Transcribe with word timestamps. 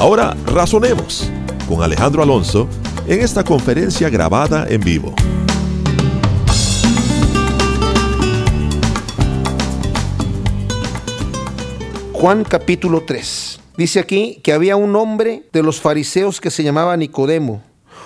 Ahora 0.00 0.34
razonemos 0.46 1.30
con 1.68 1.82
Alejandro 1.82 2.22
Alonso 2.22 2.66
en 3.06 3.20
esta 3.20 3.44
conferencia 3.44 4.08
grabada 4.08 4.66
en 4.66 4.80
vivo. 4.80 5.14
Juan 12.14 12.44
capítulo 12.44 13.02
3. 13.06 13.60
Dice 13.76 14.00
aquí 14.00 14.40
que 14.42 14.54
había 14.54 14.74
un 14.76 14.96
hombre 14.96 15.42
de 15.52 15.62
los 15.62 15.82
fariseos 15.82 16.40
que 16.40 16.50
se 16.50 16.62
llamaba 16.62 16.96
Nicodemo, 16.96 17.62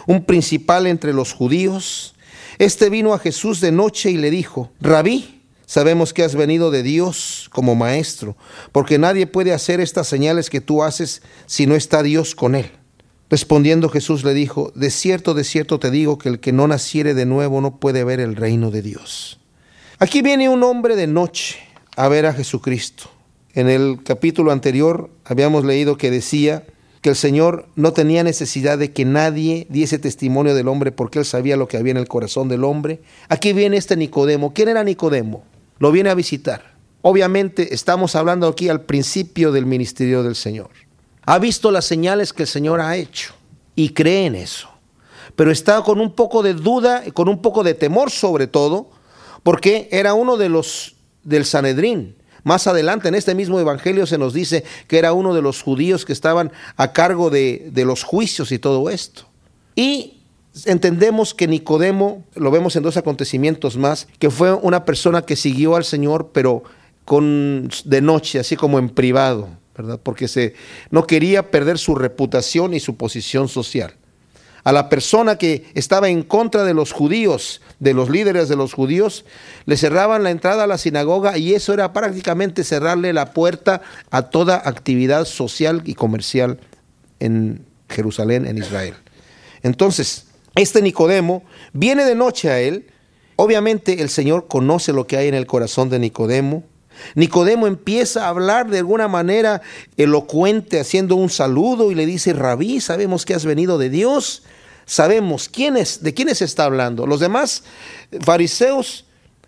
un 0.08 0.24
principal 0.24 0.88
entre 0.88 1.12
los 1.12 1.32
judíos. 1.32 2.16
Este 2.58 2.90
vino 2.90 3.14
a 3.14 3.20
Jesús 3.20 3.60
de 3.60 3.70
noche 3.70 4.10
y 4.10 4.16
le 4.16 4.32
dijo, 4.32 4.72
Rabí, 4.80 5.34
sabemos 5.66 6.12
que 6.12 6.23
has 6.23 6.34
venido 6.34 6.70
de 6.70 6.82
Dios 6.82 7.48
como 7.52 7.74
maestro, 7.74 8.36
porque 8.73 8.98
nadie 8.98 9.27
puede 9.27 9.52
hacer 9.52 9.80
estas 9.80 10.09
señales 10.09 10.50
que 10.50 10.60
tú 10.60 10.82
haces 10.82 11.23
si 11.46 11.66
no 11.66 11.74
está 11.74 12.02
Dios 12.02 12.34
con 12.34 12.54
él. 12.54 12.70
Respondiendo 13.30 13.88
Jesús 13.88 14.23
le 14.24 14.35
dijo, 14.35 14.73
de 14.74 14.90
cierto, 14.90 15.35
de 15.35 15.45
cierto 15.45 15.79
te 15.79 15.90
digo 15.90 16.18
que 16.18 16.29
el 16.29 16.40
que 16.40 16.52
no 16.52 16.68
naciere 16.68 17.15
de 17.15 17.26
nuevo 17.26 17.60
no 17.60 17.79
puede 17.79 18.04
ver 18.04 18.20
el 18.20 18.37
reino 18.37 18.70
de 18.70 18.82
Dios. 18.82 19.40
Aquí 19.98 20.23
viene 20.23 20.48
un 20.48 20.62
hombre 20.62 20.96
de 20.96 21.07
noche 21.07 21.59
a 21.96 22.09
ver 22.09 22.26
a 22.26 22.32
Jesucristo. 22.32 23.04
En 23.54 23.68
el 23.70 24.02
capítulo 24.04 24.52
anterior 24.52 25.10
habíamos 25.24 25.65
leído 25.65 25.96
que 25.96 26.10
decía 26.10 26.65
que 27.01 27.10
el 27.10 27.16
Señor 27.16 27.68
no 27.76 27.92
tenía 27.92 28.24
necesidad 28.24 28.79
de 28.79 28.92
que 28.92 29.04
nadie 29.04 29.66
diese 29.68 29.98
testimonio 29.98 30.54
del 30.54 30.68
hombre 30.68 30.90
porque 30.90 31.18
él 31.18 31.24
sabía 31.24 31.57
lo 31.57 31.68
que 31.68 31.76
había 31.76 31.92
en 31.92 31.98
el 31.98 32.09
corazón 32.09 32.48
del 32.48 32.65
hombre. 32.65 33.01
Aquí 33.29 33.52
viene 33.52 33.76
este 33.76 33.96
Nicodemo. 33.96 34.52
¿Quién 34.54 34.68
era 34.68 34.82
Nicodemo? 34.82 35.45
Lo 35.78 35.92
viene 35.92 36.10
a 36.10 36.14
visitar. 36.14 36.74
Obviamente 37.02 37.74
estamos 37.74 38.14
hablando 38.14 38.48
aquí 38.48 38.68
al 38.68 38.82
principio 38.82 39.52
del 39.52 39.66
ministerio 39.66 40.22
del 40.22 40.36
Señor. 40.36 40.70
Ha 41.26 41.38
visto 41.38 41.70
las 41.70 41.84
señales 41.84 42.32
que 42.32 42.44
el 42.44 42.48
Señor 42.48 42.80
ha 42.80 42.96
hecho 42.96 43.34
y 43.74 43.90
cree 43.90 44.26
en 44.26 44.34
eso. 44.34 44.68
Pero 45.36 45.50
está 45.50 45.82
con 45.82 46.00
un 46.00 46.12
poco 46.14 46.42
de 46.42 46.54
duda, 46.54 47.02
con 47.12 47.28
un 47.28 47.42
poco 47.42 47.62
de 47.62 47.74
temor 47.74 48.10
sobre 48.10 48.46
todo, 48.46 48.90
porque 49.42 49.88
era 49.90 50.14
uno 50.14 50.36
de 50.36 50.48
los 50.48 50.96
del 51.22 51.45
Sanedrín 51.45 52.16
más 52.45 52.66
adelante 52.66 53.08
en 53.08 53.14
este 53.14 53.34
mismo 53.34 53.58
Evangelio 53.58 54.06
se 54.06 54.18
nos 54.18 54.34
dice 54.34 54.64
que 54.86 54.98
era 54.98 55.14
uno 55.14 55.34
de 55.34 55.40
los 55.42 55.62
judíos 55.62 56.04
que 56.04 56.12
estaban 56.12 56.52
a 56.76 56.92
cargo 56.92 57.30
de, 57.30 57.70
de 57.72 57.86
los 57.86 58.04
juicios 58.04 58.52
y 58.52 58.58
todo 58.58 58.90
esto. 58.90 59.24
Y 59.74 60.20
entendemos 60.65 61.35
que 61.35 61.49
Nicodemo, 61.49 62.24
lo 62.35 62.51
vemos 62.51 62.77
en 62.77 62.83
dos 62.83 62.97
acontecimientos 62.97 63.77
más, 63.77 64.06
que 64.19 64.31
fue 64.31 64.53
una 64.53 64.84
persona 64.84 65.22
que 65.22 65.37
siguió 65.37 65.77
al 65.77 65.84
Señor, 65.84 66.31
pero 66.33 66.62
con, 67.05 67.69
de 67.84 68.00
noche, 68.00 68.38
así 68.38 68.56
como 68.56 68.78
en 68.78 68.88
privado, 68.88 69.49
¿verdad? 69.77 70.00
Porque 70.03 70.28
se, 70.28 70.55
no 70.91 71.06
quería 71.06 71.50
perder 71.50 71.78
su 71.78 71.94
reputación 71.94 72.75
y 72.75 72.81
su 72.81 72.97
posición 72.97 73.49
social 73.49 73.94
a 74.65 74.72
la 74.72 74.88
persona 74.88 75.37
que 75.37 75.66
estaba 75.75 76.09
en 76.09 76.22
contra 76.22 76.65
de 76.65 76.72
los 76.72 76.93
judíos, 76.93 77.60
de 77.81 77.93
los 77.93 78.09
líderes 78.09 78.48
de 78.48 78.56
los 78.56 78.72
judíos, 78.72 79.26
le 79.66 79.76
cerraban 79.76 80.22
la 80.22 80.31
entrada 80.31 80.64
a 80.64 80.66
la 80.66 80.78
sinagoga 80.78 81.37
y 81.37 81.53
eso 81.53 81.75
era 81.75 81.93
prácticamente 81.93 82.64
cerrarle 82.64 83.12
la 83.12 83.32
puerta 83.32 83.82
a 84.10 84.22
toda 84.22 84.62
actividad 84.64 85.26
social 85.26 85.82
y 85.84 85.94
comercial 85.94 86.59
en 87.20 87.66
Jerusalén, 87.91 88.47
en 88.47 88.56
Israel. 88.56 88.94
Entonces, 89.62 90.28
este 90.54 90.82
Nicodemo 90.82 91.42
viene 91.72 92.04
de 92.04 92.15
noche 92.15 92.50
a 92.50 92.60
él. 92.60 92.87
Obviamente 93.37 94.00
el 94.00 94.09
Señor 94.09 94.47
conoce 94.47 94.92
lo 94.92 95.06
que 95.06 95.16
hay 95.16 95.28
en 95.28 95.34
el 95.34 95.47
corazón 95.47 95.91
de 95.91 95.98
Nicodemo. 95.98 96.65
Nicodemo 97.16 97.66
empieza 97.66 98.25
a 98.25 98.28
hablar 98.28 98.70
de 98.70 98.78
alguna 98.78 99.09
manera 99.09 99.62
elocuente, 99.97 100.78
haciendo 100.78 101.16
un 101.16 101.28
saludo 101.28 101.91
y 101.91 101.97
le 101.97 102.06
dice, 102.06 102.32
Rabí, 102.32 102.81
sabemos 102.81 103.25
que 103.25 103.34
has 103.34 103.44
venido 103.44 103.78
de 103.78 103.91
Dios 103.91 104.43
sabemos 104.87 105.48
quién 105.48 105.76
es, 105.76 106.03
de 106.03 106.14
quiénes 106.14 106.43
está 106.43 106.64
hablando. 106.64 107.06
Los 107.06 107.20
demás 107.20 107.64
fariseos 108.20 109.06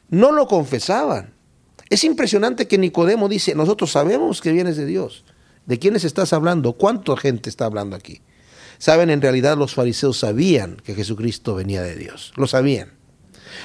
no 0.09 0.33
lo 0.33 0.47
confesaban. 0.47 1.34
Es 1.89 2.05
impresionante 2.05 2.66
que 2.66 2.78
Nicodemo 2.78 3.28
dice, 3.28 3.55
nosotros 3.55 3.93
sabemos 3.93 4.41
que 4.41 4.53
vienes 4.53 4.77
de 4.77 4.87
Dios. 4.87 5.25
¿De 5.66 5.78
quiénes 5.78 6.05
estás 6.05 6.33
hablando? 6.33 6.72
¿Cuánta 6.75 7.16
gente 7.16 7.49
está 7.49 7.65
hablando 7.66 7.97
aquí? 7.97 8.21
Saben, 8.78 9.10
en 9.10 9.22
realidad 9.22 9.56
los 9.56 9.75
fariseos 9.75 10.19
sabían 10.19 10.76
que 10.76 10.94
Jesucristo 10.94 11.54
venía 11.54 11.82
de 11.82 11.97
Dios. 11.97 12.32
Lo 12.37 12.47
sabían. 12.47 12.92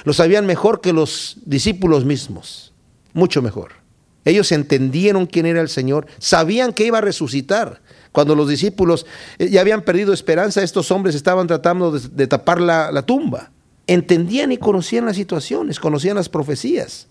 Lo 0.04 0.12
sabían 0.12 0.46
mejor 0.46 0.80
que 0.80 0.92
los 0.92 1.38
discípulos 1.44 2.04
mismos. 2.04 2.72
Mucho 3.12 3.42
mejor. 3.42 3.82
Ellos 4.24 4.52
entendieron 4.52 5.26
quién 5.26 5.46
era 5.46 5.60
el 5.60 5.68
Señor, 5.68 6.06
sabían 6.18 6.72
que 6.72 6.86
iba 6.86 6.98
a 6.98 7.02
resucitar. 7.02 7.82
Cuando 8.12 8.34
los 8.34 8.48
discípulos 8.48 9.06
eh, 9.38 9.48
ya 9.48 9.60
habían 9.60 9.82
perdido 9.82 10.12
esperanza, 10.12 10.62
estos 10.62 10.90
hombres 10.90 11.14
estaban 11.14 11.46
tratando 11.46 11.90
de, 11.90 12.26
tapar 12.26 12.60
la, 12.60 12.92
la 12.92 13.02
tumba. 13.02 13.50
Entendían 13.86 14.52
y 14.52 14.58
conocían 14.58 15.06
las 15.06 15.16
situaciones, 15.16 15.80
conocían 15.80 16.16
las 16.16 16.28
profecías 16.28 17.08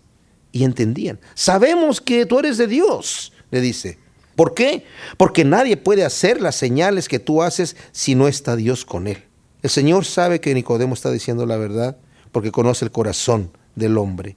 y 0.52 0.64
entendían. 0.64 1.20
Sabemos 1.34 2.00
que 2.00 2.26
tú 2.26 2.40
eres 2.40 2.58
de 2.58 2.68
Dios, 2.68 3.34
le 3.50 3.62
dice. 3.62 4.00
¿Por 4.36 4.54
qué? 4.54 4.86
Porque 5.18 5.44
nadie 5.44 5.78
puede 5.78 6.06
hacer 6.06 6.42
las 6.42 6.56
señales 6.56 7.08
que 7.08 7.20
tú 7.20 7.44
haces 7.44 7.76
si 7.92 8.16
no 8.16 8.28
está 8.28 8.56
Dios 8.56 8.86
con 8.86 9.08
él. 9.08 9.24
El 9.62 9.70
Señor 9.70 10.06
sabe 10.06 10.40
que 10.42 10.54
Nicodemo 10.54 10.94
está 10.94 11.12
diciendo 11.12 11.46
la 11.46 11.58
verdad 11.58 11.98
porque 12.32 12.52
conoce 12.52 12.86
el 12.86 12.92
corazón 12.92 13.52
del 13.76 13.98
hombre. 13.98 14.36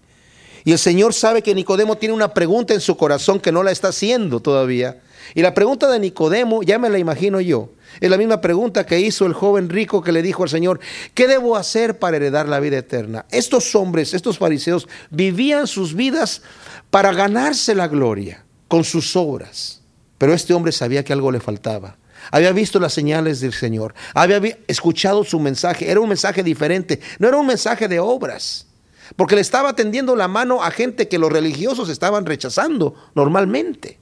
Y 0.65 0.73
el 0.73 0.79
Señor 0.79 1.13
sabe 1.13 1.43
que 1.43 1.55
Nicodemo 1.55 1.97
tiene 1.97 2.15
una 2.15 2.33
pregunta 2.33 2.73
en 2.75 2.81
su 2.81 2.97
corazón 2.97 3.39
que 3.39 3.53
no 3.53 3.63
la 3.63 3.71
está 3.71 3.89
haciendo 3.89 4.41
todavía. 4.41 5.03
Y 5.35 5.43
la 5.43 5.55
pregunta 5.55 5.91
de 5.91 6.01
Nicodemo, 6.01 6.63
ya 6.63 6.79
me 6.79 6.89
la 6.89 6.99
imagino 6.99 7.41
yo, 7.41 7.71
es 8.01 8.11
la 8.11 8.17
misma 8.17 8.41
pregunta 8.41 8.87
que 8.87 9.01
hizo 9.01 9.27
el 9.27 9.35
joven 9.35 9.69
rico 9.69 10.03
que 10.03 10.13
le 10.13 10.23
dijo 10.23 10.43
al 10.43 10.49
Señor, 10.49 10.81
¿qué 11.15 11.29
debo 11.29 11.57
hacer 11.57 11.99
para 11.99 12.17
heredar 12.17 12.49
la 12.49 12.61
vida 12.61 12.79
eterna? 12.79 13.27
Estos 13.31 13.75
hombres, 13.75 14.15
estos 14.15 14.39
fariseos, 14.39 14.89
vivían 15.11 15.67
sus 15.67 15.95
vidas 15.95 16.43
para 16.91 17.13
ganarse 17.13 17.75
la 17.75 17.89
gloria 17.89 18.45
con 18.69 18.85
sus 18.85 19.17
obras. 19.17 19.84
Pero 20.25 20.33
este 20.33 20.55
hombre 20.55 20.73
sabía 20.73 21.05
que 21.05 21.13
algo 21.13 21.31
le 21.31 21.39
faltaba. 21.39 21.99
Había 22.31 22.51
visto 22.53 22.81
las 22.81 22.95
señales 22.95 23.41
del 23.41 23.53
Señor, 23.53 23.95
había 24.15 24.41
escuchado 24.69 25.23
su 25.23 25.39
mensaje, 25.39 25.91
era 25.91 26.01
un 26.01 26.09
mensaje 26.09 26.43
diferente, 26.43 26.99
no 27.19 27.29
era 27.29 27.37
un 27.37 27.47
mensaje 27.47 27.89
de 27.89 28.01
obras 28.01 28.69
porque 29.17 29.35
le 29.35 29.43
estaba 29.43 29.77
tendiendo 29.77 30.17
la 30.17 30.27
mano 30.27 30.63
a 30.63 30.71
gente 30.71 31.09
que 31.09 31.19
los 31.19 31.31
religiosos 31.31 31.91
estaban 31.91 32.25
rechazando 32.25 32.95
normalmente. 33.15 33.99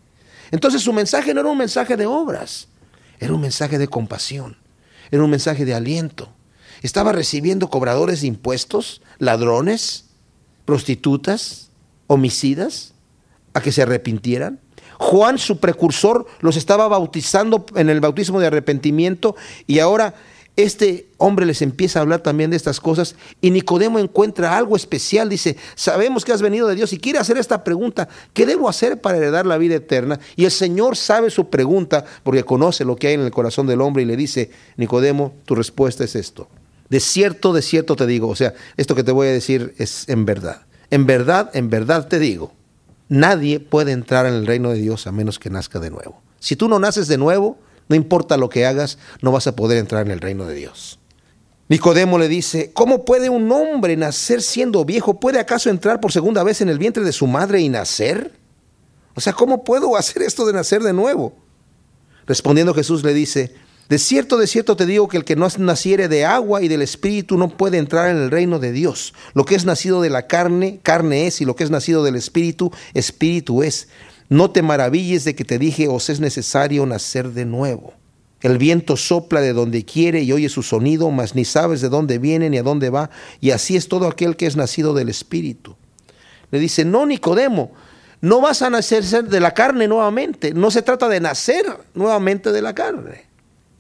Entonces 0.53 0.83
su 0.83 0.93
mensaje 0.93 1.35
no 1.35 1.41
era 1.41 1.49
un 1.49 1.59
mensaje 1.59 1.97
de 1.97 2.07
obras, 2.07 2.69
era 3.19 3.35
un 3.35 3.41
mensaje 3.41 3.77
de 3.77 3.89
compasión, 3.89 4.57
era 5.11 5.25
un 5.25 5.31
mensaje 5.31 5.65
de 5.65 5.75
aliento. 5.75 6.33
Estaba 6.83 7.11
recibiendo 7.11 7.69
cobradores 7.69 8.21
de 8.21 8.29
impuestos, 8.29 9.03
ladrones, 9.19 10.05
prostitutas, 10.67 11.71
homicidas, 12.07 12.95
a 13.55 13.61
que 13.61 13.73
se 13.73 13.83
arrepintieran. 13.83 14.61
Juan, 15.03 15.37
su 15.37 15.59
precursor, 15.59 16.27
los 16.41 16.57
estaba 16.57 16.87
bautizando 16.87 17.67
en 17.75 17.91
el 17.91 18.01
bautismo 18.01 18.39
de 18.39 18.47
arrepentimiento 18.47 19.35
y 19.67 19.81
ahora 19.81 20.15
este 20.55 21.09
hombre 21.19 21.45
les 21.45 21.61
empieza 21.61 21.99
a 21.99 22.03
hablar 22.03 22.21
también 22.21 22.51
de 22.51 22.57
estas 22.57 22.79
cosas 22.79 23.17
y 23.41 23.51
Nicodemo 23.51 23.99
encuentra 23.99 24.57
algo 24.57 24.77
especial. 24.77 25.29
Dice, 25.29 25.57
sabemos 25.75 26.25
que 26.25 26.33
has 26.33 26.41
venido 26.41 26.69
de 26.69 26.77
Dios 26.77 26.93
y 26.93 26.99
quiere 26.99 27.19
hacer 27.19 27.37
esta 27.37 27.65
pregunta, 27.65 28.09
¿qué 28.33 28.47
debo 28.47 28.69
hacer 28.69 29.01
para 29.01 29.19
heredar 29.19 29.45
la 29.45 29.59
vida 29.59 29.75
eterna? 29.75 30.21
Y 30.37 30.45
el 30.45 30.53
Señor 30.53 30.97
sabe 30.97 31.31
su 31.31 31.51
pregunta 31.51 32.05
porque 32.23 32.45
conoce 32.45 32.85
lo 32.85 32.95
que 32.95 33.09
hay 33.09 33.15
en 33.15 33.23
el 33.23 33.33
corazón 33.33 33.67
del 33.67 33.81
hombre 33.81 34.05
y 34.05 34.07
le 34.07 34.17
dice, 34.17 34.53
Nicodemo, 34.77 35.35
tu 35.47 35.57
respuesta 35.57 36.05
es 36.05 36.15
esto. 36.15 36.49
De 36.91 37.01
cierto, 37.01 37.53
de 37.53 37.63
cierto 37.63 37.97
te 37.97 38.07
digo, 38.07 38.29
o 38.29 38.37
sea, 38.37 38.55
esto 38.77 38.95
que 38.95 39.03
te 39.03 39.11
voy 39.11 39.27
a 39.27 39.33
decir 39.33 39.75
es 39.79 40.09
en 40.09 40.27
verdad. 40.27 40.63
En 40.91 41.07
verdad, 41.07 41.51
en 41.55 41.71
verdad 41.71 42.07
te 42.07 42.21
digo, 42.21 42.53
nadie 43.13 43.61
puede 43.61 43.93
entrar 43.93 44.25
en 44.25 44.33
el 44.33 44.47
reino 44.47 44.71
de 44.71 44.79
Dios 44.79 45.07
a 45.07 45.13
menos 45.13 45.39
que 45.39 45.51
nazca 45.51 45.79
de 45.79 45.91
nuevo. 45.91 46.23
Si 46.41 46.57
tú 46.57 46.67
no 46.67 46.79
naces 46.79 47.09
de 47.09 47.19
nuevo, 47.19 47.59
no 47.89 47.95
importa 47.95 48.39
lo 48.39 48.49
que 48.49 48.65
hagas, 48.65 48.97
no 49.21 49.31
vas 49.33 49.47
a 49.47 49.55
poder 49.55 49.77
entrar 49.77 50.07
en 50.07 50.13
el 50.13 50.21
reino 50.21 50.47
de 50.47 50.55
Dios. 50.55 50.99
Nicodemo 51.69 52.19
le 52.19 52.29
dice, 52.29 52.73
¿cómo 52.73 53.05
puede 53.05 53.29
un 53.29 53.53
hombre 53.53 53.97
nacer 53.99 54.41
siendo 54.41 54.85
viejo? 54.87 55.21
¿Puede 55.21 55.39
acaso 55.39 55.69
entrar 55.69 56.01
por 56.01 56.11
segunda 56.11 56.43
vez 56.43 56.63
en 56.63 56.71
el 56.71 56.79
vientre 56.79 57.05
de 57.05 57.13
su 57.13 57.27
madre 57.27 57.61
y 57.61 57.69
nacer? 57.69 58.33
O 59.15 59.21
sea, 59.21 59.35
¿cómo 59.35 59.63
puedo 59.63 59.95
hacer 59.97 60.23
esto 60.23 60.47
de 60.47 60.55
nacer 60.55 60.83
de 60.83 60.95
nuevo? 60.95 61.35
Respondiendo 62.27 62.73
Jesús 62.73 63.05
le 63.05 63.13
dice, 63.13 63.55
De 63.93 63.99
cierto, 63.99 64.39
de 64.39 64.47
cierto 64.47 64.75
te 64.75 64.87
digo 64.87 65.07
que 65.07 65.19
el 65.19 65.25
que 65.27 65.37
no 65.37 65.47
naciere 65.59 66.09
de 66.09 66.25
agua 66.25 66.63
y 66.63 66.69
del 66.69 66.81
Espíritu 66.81 67.37
no 67.37 67.51
puede 67.59 67.77
entrar 67.77 68.09
en 68.09 68.17
el 68.17 68.31
reino 68.31 68.59
de 68.59 68.73
Dios. 68.73 69.13
Lo 69.35 69.45
que 69.45 69.55
es 69.55 69.67
nacido 69.67 70.01
de 70.01 70.09
la 70.09 70.27
carne, 70.27 70.81
carne 70.83 71.27
es, 71.27 71.43
y 71.43 71.45
lo 71.45 71.57
que 71.57 71.65
es 71.65 71.71
nacido 71.71 72.03
del 72.03 72.17
Espíritu, 72.17 72.73
Espíritu 72.95 73.63
es. 73.63 73.89
No 74.31 74.51
te 74.51 74.63
maravilles 74.63 75.25
de 75.25 75.35
que 75.35 75.45
te 75.45 75.59
dije, 75.59 75.89
os 75.89 76.09
es 76.09 76.21
necesario 76.21 76.87
nacer 76.87 77.33
de 77.33 77.45
nuevo. 77.45 77.93
El 78.41 78.57
viento 78.57 78.97
sopla 78.97 79.43
de 79.43 79.53
donde 79.53 79.85
quiere 79.85 80.23
y 80.23 80.33
oye 80.33 80.49
su 80.49 80.63
sonido, 80.63 81.11
mas 81.11 81.35
ni 81.35 81.45
sabes 81.45 81.83
de 81.83 81.91
dónde 81.91 82.17
viene 82.17 82.49
ni 82.49 82.57
a 82.57 82.63
dónde 82.63 82.89
va. 82.89 83.11
Y 83.43 83.51
así 83.51 83.77
es 83.77 83.89
todo 83.89 84.09
aquel 84.09 84.37
que 84.37 84.47
es 84.47 84.57
nacido 84.57 84.95
del 84.95 85.11
Espíritu. 85.11 85.77
Le 86.51 86.61
dice, 86.61 86.87
no, 86.87 87.05
Nicodemo, 87.05 87.73
no 88.23 88.41
vas 88.41 88.63
a 88.63 88.71
nacer 88.71 89.05
de 89.05 89.41
la 89.41 89.53
carne 89.53 89.87
nuevamente. 89.87 90.55
No 90.55 90.71
se 90.71 90.81
trata 90.81 91.11
de 91.11 91.21
nacer 91.21 91.67
nuevamente 91.93 92.53
de 92.53 92.63
la 92.63 92.75
carne 92.75 93.32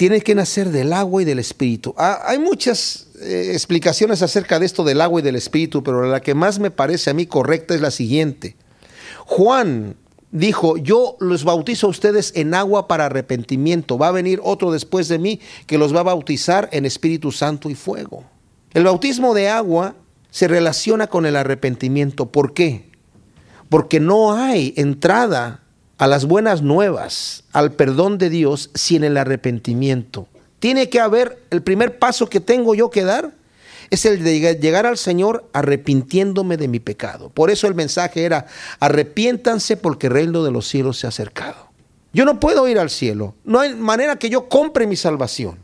tiene 0.03 0.21
que 0.21 0.35
nacer 0.35 0.71
del 0.71 0.93
agua 0.95 1.23
y 1.23 1.25
del 1.25 1.39
espíritu. 1.39 1.95
Ah, 1.97 2.23
hay 2.27 2.41
muchas 2.41 3.07
eh, 3.21 3.51
explicaciones 3.53 4.21
acerca 4.21 4.59
de 4.59 4.67
esto 4.67 4.83
del 4.83 5.01
agua 5.01 5.21
y 5.21 5.23
del 5.23 5.37
espíritu, 5.37 5.85
pero 5.85 6.03
la 6.03 6.21
que 6.21 6.35
más 6.35 6.59
me 6.59 6.73
parece 6.73 7.11
a 7.11 7.15
mí 7.15 7.27
correcta 7.27 7.73
es 7.73 7.81
la 7.81 7.93
siguiente. 7.93 8.57
Juan 9.27 9.95
dijo, 10.33 10.77
yo 10.77 11.17
los 11.21 11.45
bautizo 11.45 11.87
a 11.87 11.91
ustedes 11.91 12.33
en 12.35 12.53
agua 12.53 12.89
para 12.89 13.07
arrepentimiento. 13.07 13.97
Va 13.97 14.09
a 14.09 14.11
venir 14.11 14.41
otro 14.43 14.73
después 14.73 15.07
de 15.07 15.21
mí 15.21 15.39
que 15.69 15.79
los 15.79 15.95
va 15.95 16.01
a 16.01 16.03
bautizar 16.03 16.69
en 16.73 16.85
Espíritu 16.85 17.31
Santo 17.31 17.71
y 17.71 17.77
fuego. 17.77 18.25
El 18.75 18.83
bautismo 18.83 19.35
de 19.35 19.51
agua 19.51 19.95
se 20.33 20.49
relaciona 20.49 21.07
con 21.07 21.27
el 21.27 21.37
arrepentimiento. 21.37 22.27
¿Por 22.33 22.55
qué? 22.55 22.91
Porque 23.69 24.01
no 24.01 24.35
hay 24.35 24.75
entrada 24.77 25.62
a 26.03 26.09
las 26.09 26.25
buenas 26.25 26.63
nuevas, 26.63 27.45
al 27.53 27.75
perdón 27.75 28.19
de 28.19 28.29
Dios, 28.29 28.71
sin 28.75 29.05
el 29.05 29.17
arrepentimiento. 29.17 30.27
Tiene 30.59 30.89
que 30.89 30.99
haber, 30.99 31.45
el 31.51 31.63
primer 31.63 32.01
paso 32.01 32.29
que 32.29 32.41
tengo 32.41 32.75
yo 32.75 32.91
que 32.91 33.05
dar 33.05 33.31
es 33.89 34.05
el 34.05 34.25
de 34.25 34.57
llegar 34.57 34.85
al 34.85 34.99
Señor 34.99 35.49
arrepintiéndome 35.53 36.57
de 36.57 36.67
mi 36.67 36.81
pecado. 36.81 37.29
Por 37.29 37.53
eso 37.53 37.69
el 37.69 37.77
mensaje 37.77 38.25
era, 38.25 38.47
arrepiéntanse 38.81 39.77
porque 39.77 40.09
el 40.09 40.15
reino 40.15 40.43
de 40.43 40.51
los 40.51 40.67
cielos 40.67 40.99
se 40.99 41.07
ha 41.07 41.11
acercado. 41.11 41.69
Yo 42.13 42.25
no 42.25 42.41
puedo 42.41 42.67
ir 42.67 42.81
al 42.81 42.91
cielo, 42.91 43.37
no 43.45 43.61
hay 43.61 43.73
manera 43.73 44.17
que 44.17 44.29
yo 44.29 44.49
compre 44.49 44.89
mi 44.89 44.97
salvación. 44.97 45.59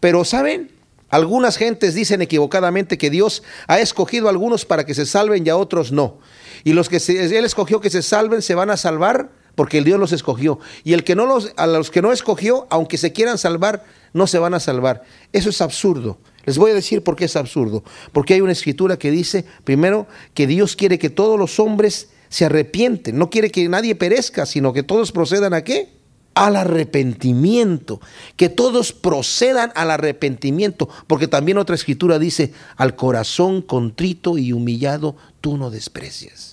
Pero 0.00 0.24
¿saben? 0.24 0.70
Algunas 1.10 1.58
gentes 1.58 1.92
dicen 1.92 2.22
equivocadamente 2.22 2.96
que 2.96 3.10
Dios 3.10 3.42
ha 3.66 3.80
escogido 3.80 4.28
a 4.28 4.30
algunos 4.30 4.64
para 4.64 4.86
que 4.86 4.94
se 4.94 5.04
salven 5.04 5.46
y 5.46 5.50
a 5.50 5.58
otros 5.58 5.92
no. 5.92 6.20
Y 6.64 6.72
los 6.72 6.88
que 6.88 6.96
Él 6.96 7.44
escogió 7.44 7.82
que 7.82 7.90
se 7.90 8.00
salven 8.00 8.40
se 8.40 8.54
van 8.54 8.70
a 8.70 8.78
salvar 8.78 9.41
porque 9.54 9.78
el 9.78 9.84
Dios 9.84 10.00
los 10.00 10.12
escogió. 10.12 10.58
Y 10.84 10.92
el 10.92 11.04
que 11.04 11.14
no 11.14 11.26
los, 11.26 11.52
a 11.56 11.66
los 11.66 11.90
que 11.90 12.02
no 12.02 12.12
escogió, 12.12 12.66
aunque 12.70 12.98
se 12.98 13.12
quieran 13.12 13.38
salvar, 13.38 13.84
no 14.12 14.26
se 14.26 14.38
van 14.38 14.54
a 14.54 14.60
salvar. 14.60 15.02
Eso 15.32 15.50
es 15.50 15.60
absurdo. 15.60 16.18
Les 16.44 16.58
voy 16.58 16.72
a 16.72 16.74
decir 16.74 17.02
por 17.02 17.16
qué 17.16 17.26
es 17.26 17.36
absurdo. 17.36 17.84
Porque 18.12 18.34
hay 18.34 18.40
una 18.40 18.52
escritura 18.52 18.98
que 18.98 19.10
dice, 19.10 19.44
primero, 19.64 20.06
que 20.34 20.46
Dios 20.46 20.76
quiere 20.76 20.98
que 20.98 21.10
todos 21.10 21.38
los 21.38 21.60
hombres 21.60 22.08
se 22.28 22.46
arrepienten. 22.46 23.18
No 23.18 23.30
quiere 23.30 23.50
que 23.50 23.68
nadie 23.68 23.94
perezca, 23.94 24.46
sino 24.46 24.72
que 24.72 24.82
todos 24.82 25.12
procedan 25.12 25.54
a 25.54 25.62
qué? 25.62 25.90
Al 26.34 26.56
arrepentimiento. 26.56 28.00
Que 28.36 28.48
todos 28.48 28.92
procedan 28.92 29.70
al 29.74 29.90
arrepentimiento. 29.90 30.88
Porque 31.06 31.28
también 31.28 31.58
otra 31.58 31.74
escritura 31.74 32.18
dice, 32.18 32.52
al 32.76 32.96
corazón 32.96 33.62
contrito 33.62 34.38
y 34.38 34.52
humillado 34.52 35.16
tú 35.40 35.56
no 35.56 35.70
desprecias. 35.70 36.51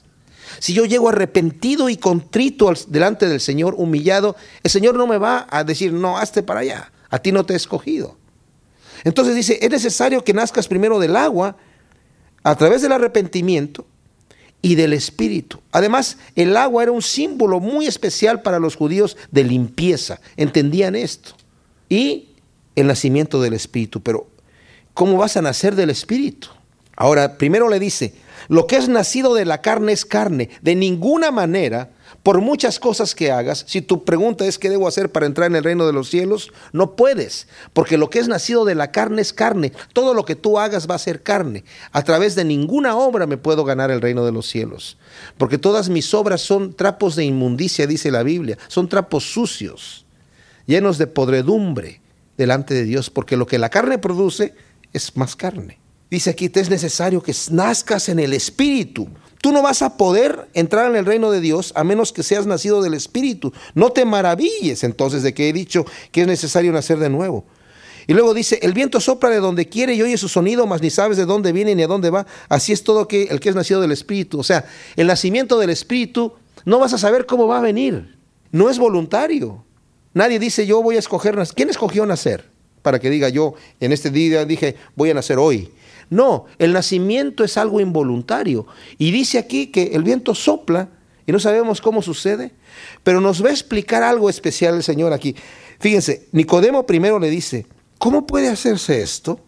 Si 0.60 0.74
yo 0.74 0.86
llego 0.86 1.10
arrepentido 1.10 1.90
y 1.90 1.98
contrito 1.98 2.72
delante 2.88 3.28
del 3.28 3.40
Señor, 3.40 3.76
humillado, 3.78 4.36
el 4.64 4.70
Señor 4.72 4.96
no 4.96 5.08
me 5.08 5.18
va 5.18 5.48
a 5.50 5.64
decir, 5.64 5.94
no, 5.94 6.18
hazte 6.18 6.44
para 6.44 6.62
allá, 6.62 6.92
a 7.10 7.20
ti 7.20 7.32
no 7.32 7.46
te 7.46 7.54
he 7.54 7.58
escogido. 7.58 8.18
Entonces 9.04 9.36
dice, 9.36 9.60
es 9.62 9.70
necesario 9.70 10.24
que 10.24 10.34
nazcas 10.34 10.68
primero 10.68 11.00
del 11.00 11.16
agua, 11.16 11.56
a 12.44 12.56
través 12.56 12.82
del 12.82 12.92
arrepentimiento 12.92 13.86
y 14.62 14.76
del 14.76 14.94
Espíritu. 14.94 15.60
Además, 15.72 16.18
el 16.36 16.56
agua 16.58 16.84
era 16.84 16.92
un 16.92 17.02
símbolo 17.02 17.60
muy 17.60 17.86
especial 17.88 18.42
para 18.42 18.60
los 18.60 18.76
judíos 18.76 19.18
de 19.32 19.44
limpieza, 19.44 20.20
entendían 20.36 20.96
esto. 20.96 21.32
Y 21.88 22.30
el 22.76 22.88
nacimiento 22.88 23.42
del 23.42 23.54
Espíritu, 23.54 24.02
pero 24.02 24.28
¿cómo 24.94 25.18
vas 25.18 25.38
a 25.38 25.42
nacer 25.42 25.76
del 25.76 25.90
Espíritu? 25.90 26.50
Ahora, 26.96 27.38
primero 27.38 27.70
le 27.70 27.80
dice, 27.80 28.14
lo 28.48 28.68
que 28.68 28.78
es 28.78 28.90
nacido 28.90 29.34
de 29.34 29.46
la 29.46 29.62
carne 29.62 29.92
es 29.92 30.06
carne. 30.06 30.50
De 30.62 30.76
ninguna 30.76 31.32
manera, 31.32 31.90
por 32.24 32.42
muchas 32.42 32.80
cosas 32.80 33.16
que 33.16 33.32
hagas, 33.32 33.66
si 33.68 33.82
tu 33.82 34.04
pregunta 34.04 34.46
es 34.46 34.60
qué 34.60 34.70
debo 34.70 34.88
hacer 34.88 35.12
para 35.12 35.26
entrar 35.26 35.48
en 35.48 35.56
el 35.56 35.64
reino 35.64 35.86
de 35.86 35.94
los 35.94 36.10
cielos, 36.10 36.52
no 36.74 36.96
puedes, 36.96 37.48
porque 37.74 37.98
lo 37.98 38.10
que 38.10 38.20
es 38.20 38.28
nacido 38.28 38.66
de 38.66 38.76
la 38.76 38.92
carne 38.92 39.22
es 39.22 39.34
carne. 39.34 39.72
Todo 39.94 40.14
lo 40.14 40.26
que 40.26 40.36
tú 40.36 40.60
hagas 40.60 40.90
va 40.90 40.96
a 40.96 41.00
ser 41.00 41.24
carne. 41.24 41.64
A 41.92 42.04
través 42.04 42.36
de 42.36 42.44
ninguna 42.44 42.96
obra 42.96 43.26
me 43.26 43.38
puedo 43.38 43.64
ganar 43.64 43.90
el 43.90 44.02
reino 44.02 44.26
de 44.26 44.32
los 44.32 44.48
cielos, 44.48 44.98
porque 45.38 45.58
todas 45.58 45.90
mis 45.90 46.14
obras 46.14 46.42
son 46.42 46.74
trapos 46.74 47.16
de 47.16 47.26
inmundicia, 47.26 47.88
dice 47.88 48.12
la 48.12 48.24
Biblia, 48.24 48.58
son 48.68 48.90
trapos 48.90 49.32
sucios, 49.32 50.06
llenos 50.66 50.98
de 50.98 51.08
podredumbre 51.08 52.02
delante 52.38 52.74
de 52.74 52.84
Dios, 52.84 53.10
porque 53.10 53.38
lo 53.38 53.48
que 53.48 53.60
la 53.60 53.70
carne 53.70 53.98
produce 53.98 54.54
es 54.94 55.16
más 55.16 55.36
carne. 55.36 55.79
Dice 56.10 56.32
aquí, 56.32 56.50
te 56.50 56.60
es 56.60 56.70
necesario 56.70 57.22
que 57.22 57.34
nazcas 57.52 58.10
en 58.10 58.20
el 58.20 58.34
Espíritu. 58.34 59.08
Tú 59.42 59.52
no 59.52 59.62
vas 59.62 59.82
a 59.82 59.96
poder 59.96 60.50
entrar 60.54 60.90
en 60.90 60.98
el 60.98 61.06
reino 61.06 61.32
de 61.32 61.40
Dios 61.40 61.72
a 61.76 61.84
menos 61.84 62.12
que 62.12 62.24
seas 62.24 62.46
nacido 62.46 62.82
del 62.82 62.94
Espíritu. 62.94 63.54
No 63.76 63.92
te 63.92 64.06
maravilles 64.06 64.84
entonces 64.84 65.24
de 65.24 65.34
que 65.34 65.50
he 65.50 65.54
dicho 65.54 65.86
que 66.12 66.22
es 66.22 66.28
necesario 66.28 66.72
nacer 66.72 66.98
de 66.98 67.10
nuevo. 67.10 67.46
Y 68.08 68.14
luego 68.14 68.34
dice, 68.34 68.58
el 68.64 68.74
viento 68.74 69.00
sopla 69.00 69.30
de 69.30 69.40
donde 69.40 69.70
quiere 69.70 69.94
y 69.94 70.02
oye 70.02 70.18
su 70.18 70.28
sonido, 70.28 70.66
mas 70.66 70.82
ni 70.82 70.90
sabes 70.90 71.16
de 71.16 71.26
dónde 71.26 71.52
viene 71.52 71.76
ni 71.76 71.84
a 71.84 71.88
dónde 71.88 72.10
va. 72.10 72.26
Así 72.50 72.74
es 72.74 72.84
todo 72.84 73.08
que, 73.08 73.24
el 73.26 73.40
que 73.40 73.50
es 73.50 73.56
nacido 73.56 73.82
del 73.82 73.92
Espíritu. 73.92 74.40
O 74.40 74.44
sea, 74.44 74.66
el 74.96 75.06
nacimiento 75.06 75.60
del 75.60 75.70
Espíritu 75.70 76.34
no 76.66 76.80
vas 76.80 76.92
a 76.94 76.98
saber 76.98 77.28
cómo 77.28 77.48
va 77.48 77.60
a 77.60 77.62
venir. 77.62 78.18
No 78.52 78.70
es 78.72 78.80
voluntario. 78.80 79.64
Nadie 80.16 80.40
dice, 80.40 80.66
yo 80.66 80.82
voy 80.82 80.96
a 80.96 81.00
escoger. 81.00 81.38
¿Quién 81.56 81.70
escogió 81.70 82.04
nacer? 82.08 82.50
Para 82.82 83.00
que 83.00 83.12
diga 83.12 83.30
yo, 83.30 83.54
en 83.80 83.92
este 83.92 84.10
día 84.10 84.44
dije, 84.44 84.76
voy 84.96 85.12
a 85.12 85.14
nacer 85.14 85.38
hoy. 85.38 85.72
No, 86.10 86.46
el 86.58 86.74
nacimiento 86.74 87.44
es 87.44 87.58
algo 87.58 87.80
involuntario. 87.80 88.66
Y 88.98 89.12
dice 89.12 89.38
aquí 89.38 89.68
que 89.68 89.92
el 89.94 90.04
viento 90.04 90.34
sopla 90.34 90.90
y 91.26 91.32
no 91.32 91.40
sabemos 91.40 91.82
cómo 91.82 92.02
sucede, 92.02 92.54
pero 93.04 93.22
nos 93.22 93.44
va 93.44 93.50
a 93.50 93.52
explicar 93.52 94.02
algo 94.02 94.30
especial 94.30 94.76
el 94.76 94.84
Señor 94.84 95.14
aquí. 95.14 95.36
Fíjense, 95.80 96.28
Nicodemo 96.32 96.86
primero 96.86 97.20
le 97.20 97.30
dice, 97.30 97.68
¿cómo 98.00 98.26
puede 98.26 98.48
hacerse 98.48 99.02
esto? 99.02 99.40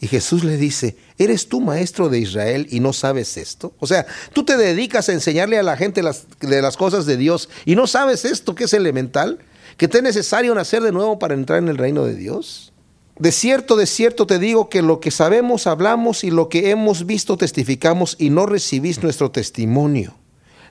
Y 0.00 0.06
Jesús 0.06 0.44
le 0.44 0.58
dice, 0.58 0.96
¿eres 1.16 1.48
tú 1.48 1.62
maestro 1.62 2.08
de 2.10 2.18
Israel 2.18 2.66
y 2.70 2.80
no 2.80 2.92
sabes 2.92 3.38
esto? 3.38 3.72
O 3.78 3.86
sea, 3.86 4.06
tú 4.34 4.44
te 4.44 4.56
dedicas 4.56 5.08
a 5.08 5.12
enseñarle 5.12 5.58
a 5.58 5.62
la 5.62 5.78
gente 5.78 6.02
las, 6.02 6.26
de 6.40 6.60
las 6.60 6.76
cosas 6.76 7.06
de 7.06 7.16
Dios 7.16 7.48
y 7.64 7.74
no 7.74 7.86
sabes 7.86 8.26
esto 8.26 8.54
que 8.54 8.64
es 8.64 8.74
elemental, 8.74 9.38
que 9.78 9.88
te 9.88 9.98
es 9.98 10.04
necesario 10.04 10.54
nacer 10.54 10.82
de 10.82 10.92
nuevo 10.92 11.18
para 11.18 11.32
entrar 11.34 11.58
en 11.58 11.68
el 11.68 11.78
reino 11.78 12.04
de 12.04 12.16
Dios. 12.16 12.73
De 13.16 13.30
cierto, 13.30 13.76
de 13.76 13.86
cierto 13.86 14.26
te 14.26 14.38
digo 14.38 14.68
que 14.68 14.82
lo 14.82 14.98
que 14.98 15.10
sabemos 15.10 15.66
hablamos 15.66 16.24
y 16.24 16.30
lo 16.30 16.48
que 16.48 16.70
hemos 16.70 17.06
visto 17.06 17.36
testificamos 17.36 18.16
y 18.18 18.30
no 18.30 18.46
recibís 18.46 19.02
nuestro 19.02 19.30
testimonio. 19.30 20.14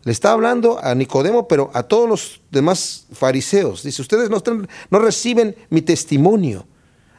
Le 0.03 0.11
está 0.11 0.33
hablando 0.33 0.83
a 0.83 0.93
Nicodemo, 0.95 1.47
pero 1.47 1.71
a 1.73 1.83
todos 1.83 2.09
los 2.09 2.41
demás 2.51 3.05
fariseos. 3.13 3.83
Dice, 3.83 4.01
ustedes 4.01 4.29
no, 4.29 4.99
reciben 4.99 5.55
mi 5.69 5.81
testimonio. 5.81 6.67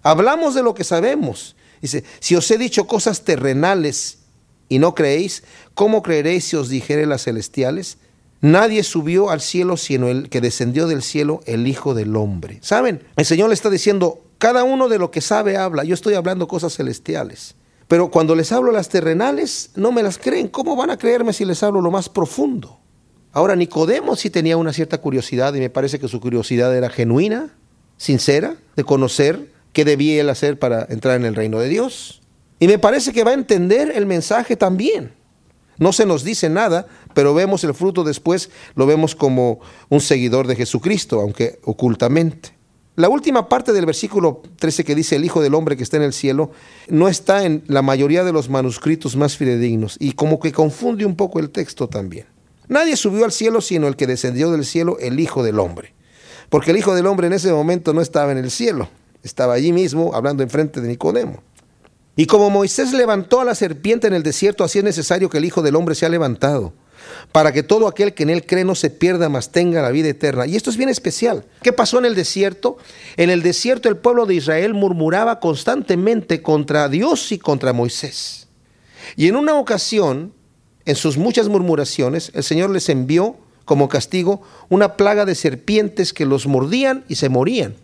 Hablamos 0.03 0.55
de 0.55 0.63
lo 0.63 0.75
que 0.75 0.85
sabemos. 0.85 1.57
Dice, 1.81 2.05
si 2.21 2.37
os 2.37 2.51
he 2.51 2.59
dicho 2.59 2.87
cosas 2.87 3.23
terrenales 3.23 4.19
y 4.69 4.79
no 4.79 4.95
creéis, 4.95 5.45
¿cómo 5.75 6.03
creeréis 6.03 6.45
si 6.45 6.57
os 6.57 6.69
dijere 6.69 7.07
las 7.07 7.25
celestiales? 7.25 7.97
Nadie 8.43 8.83
subió 8.83 9.31
al 9.31 9.41
cielo 9.41 9.79
sino 9.79 10.09
el 10.09 10.29
que 10.29 10.43
descendió 10.43 10.87
del 10.87 11.03
cielo, 11.03 11.41
el 11.47 11.67
Hijo 11.67 11.95
del 11.95 12.15
Hombre. 12.15 12.59
¿Saben? 12.61 13.03
El 13.17 13.25
Señor 13.25 13.49
le 13.49 13.55
está 13.55 13.71
diciendo, 13.71 14.21
cada 14.39 14.65
uno 14.65 14.89
de 14.89 14.99
lo 14.99 15.11
que 15.11 15.21
sabe 15.21 15.57
habla. 15.57 15.85
Yo 15.85 15.95
estoy 15.95 16.15
hablando 16.15 16.49
cosas 16.49 16.75
celestiales. 16.77 17.55
Pero 17.89 18.11
cuando 18.11 18.35
les 18.35 18.51
hablo 18.53 18.73
las 18.73 18.89
terrenales, 18.89 19.71
no 19.75 19.93
me 19.93 20.03
las 20.03 20.19
creen. 20.19 20.49
¿Cómo 20.49 20.77
van 20.77 20.91
a 20.91 20.97
creerme 20.97 21.33
si 21.33 21.45
les 21.45 21.63
hablo 21.63 21.81
lo 21.81 21.91
más 21.91 22.09
profundo? 22.09 22.81
Ahora, 23.33 23.57
Nicodemo 23.57 24.17
sí 24.17 24.31
tenía 24.31 24.57
una 24.57 24.73
cierta 24.73 24.99
curiosidad 24.99 25.55
y 25.55 25.61
me 25.61 25.71
parece 25.71 25.99
que 25.99 26.09
su 26.09 26.21
curiosidad 26.21 26.75
era 26.75 26.89
genuina, 26.89 27.55
sincera, 27.97 28.57
de 28.77 28.85
conocer 28.85 29.53
qué 29.73 29.85
debía 29.85 30.21
él 30.21 30.31
hacer 30.31 30.59
para 30.59 30.87
entrar 30.89 31.17
en 31.17 31.25
el 31.25 31.35
reino 31.35 31.59
de 31.59 31.69
Dios. 31.69 32.23
Y 32.61 32.69
me 32.69 32.79
parece 32.79 33.13
que 33.13 33.25
va 33.25 33.33
a 33.33 33.35
entender 33.35 33.93
el 33.95 34.07
mensaje 34.07 34.57
también. 34.57 35.13
No 35.79 35.93
se 35.93 36.07
nos 36.07 36.23
dice 36.23 36.49
nada, 36.49 36.87
pero 37.13 37.35
vemos 37.35 37.65
el 37.65 37.75
fruto 37.75 38.05
después, 38.05 38.51
lo 38.77 38.87
vemos 38.87 39.15
como 39.15 39.61
un 39.89 40.01
seguidor 40.01 40.47
de 40.47 40.57
Jesucristo, 40.57 41.21
aunque 41.21 41.59
ocultamente. 41.65 42.54
La 42.97 43.09
última 43.09 43.49
parte 43.49 43.73
del 43.73 43.87
versículo 43.87 44.41
13 44.57 44.85
que 44.85 44.95
dice 44.95 45.17
el 45.17 45.25
Hijo 45.25 45.43
del 45.43 45.55
Hombre 45.55 45.77
que 45.77 45.83
está 45.83 45.97
en 45.97 46.05
el 46.05 46.13
cielo 46.13 46.53
no 46.89 47.09
está 47.09 47.45
en 47.45 47.65
la 47.67 47.83
mayoría 47.83 48.23
de 48.23 48.33
los 48.33 48.49
manuscritos 48.49 49.17
más 49.17 49.37
fidedignos 49.37 49.97
y 49.99 50.13
como 50.13 50.39
que 50.39 50.53
confunde 50.53 51.05
un 51.05 51.17
poco 51.17 51.41
el 51.41 51.51
texto 51.51 51.89
también. 51.89 52.27
Nadie 52.69 52.97
subió 52.97 53.25
al 53.25 53.33
cielo 53.33 53.61
sino 53.61 53.89
el 53.89 53.97
que 53.97 54.07
descendió 54.07 54.53
del 54.53 54.65
cielo, 54.65 54.97
el 55.01 55.19
Hijo 55.19 55.43
del 55.43 55.59
Hombre. 55.59 55.93
Porque 56.51 56.71
el 56.71 56.77
Hijo 56.77 56.95
del 56.95 57.07
Hombre 57.07 57.27
en 57.27 57.33
ese 57.33 57.53
momento 57.53 57.93
no 57.93 58.01
estaba 58.01 58.31
en 58.31 58.39
el 58.39 58.51
cielo, 58.51 58.89
Estaba 59.25 59.55
allí 59.55 59.73
mismo 59.73 60.15
hablando 60.15 60.43
enfrente 60.43 60.83
de 60.83 60.89
Nicodemo. 60.89 61.43
Y 62.15 62.27
como 62.27 62.51
Moisés 62.51 62.93
levantó 62.93 63.41
a 63.41 63.45
la 63.45 63.55
serpiente 63.55 64.07
en 64.07 64.13
el 64.13 64.23
desierto, 64.23 64.63
así 64.63 64.79
es 64.79 64.85
necesario 64.85 65.31
que 65.31 65.39
el 65.39 65.47
Hijo 65.47 65.63
del 65.63 65.77
Hombre 65.77 65.95
sea 65.95 66.11
levantado, 66.11 66.75
para 67.33 67.53
que 67.53 67.63
todo 67.63 67.89
aquel 67.89 68.15
que 68.15 68.23
en 68.23 68.31
él 68.31 68.47
cree 68.47 68.65
no 68.65 68.75
se 68.75 68.91
pierda, 68.91 69.29
mas 69.29 69.51
tenga 69.51 69.83
la 69.83 69.91
vida 69.91 70.09
eterna. 70.09 70.47
Y 70.47 70.57
esto 70.57 70.71
es 70.71 70.77
bien 70.77 70.89
especial. 70.89 71.45
¿Qué 71.63 71.73
pasó 71.73 71.99
en 71.99 72.05
el 72.05 72.15
desierto? 72.15 72.79
En 73.17 73.31
el 73.31 73.43
desierto 73.43 73.89
el 73.89 73.97
pueblo 73.97 74.27
de 74.27 74.35
Israel 74.35 74.75
murmuraba 74.75 75.41
constantemente 75.41 76.43
contra 76.43 76.89
Dios 76.89 77.33
y 77.33 77.39
contra 77.39 77.73
Moisés. 77.73 78.49
Y 79.17 79.29
en 79.29 79.37
una 79.37 79.55
ocasión, 79.55 80.33
en 80.85 80.97
sus 80.97 81.17
muchas 81.17 81.49
murmuraciones, 81.49 82.31
el 82.35 82.43
Señor 82.43 82.71
les 82.71 82.89
envió 82.89 83.37
como 83.65 83.89
castigo 83.89 84.43
una 84.69 84.97
plaga 84.97 85.25
de 85.25 85.35
serpientes 85.35 86.13
que 86.13 86.27
los 86.27 86.47
mordían 86.47 87.05
y 87.09 87.17
se 87.17 87.29
morían. 87.29 87.75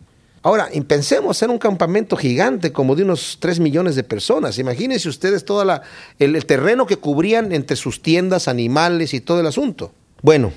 Ahora, 0.42 0.70
pensemos 0.88 1.42
en 1.42 1.50
un 1.50 1.58
campamento 1.58 2.16
gigante 2.16 2.72
como 2.72 2.96
de 2.96 3.02
unos 3.02 3.36
3 3.40 3.60
millones 3.60 3.94
de 3.94 4.04
personas. 4.04 4.58
Imagínense 4.58 5.08
ustedes 5.08 5.44
todo 5.44 5.62
el, 5.62 5.80
el 6.18 6.46
terreno 6.46 6.86
que 6.86 6.96
cubrían 6.96 7.52
entre 7.52 7.76
sus 7.76 8.00
tiendas, 8.00 8.48
animales 8.48 9.12
y 9.12 9.20
todo 9.20 9.40
el 9.40 9.46
asunto. 9.46 9.92
Bueno, 10.22 10.52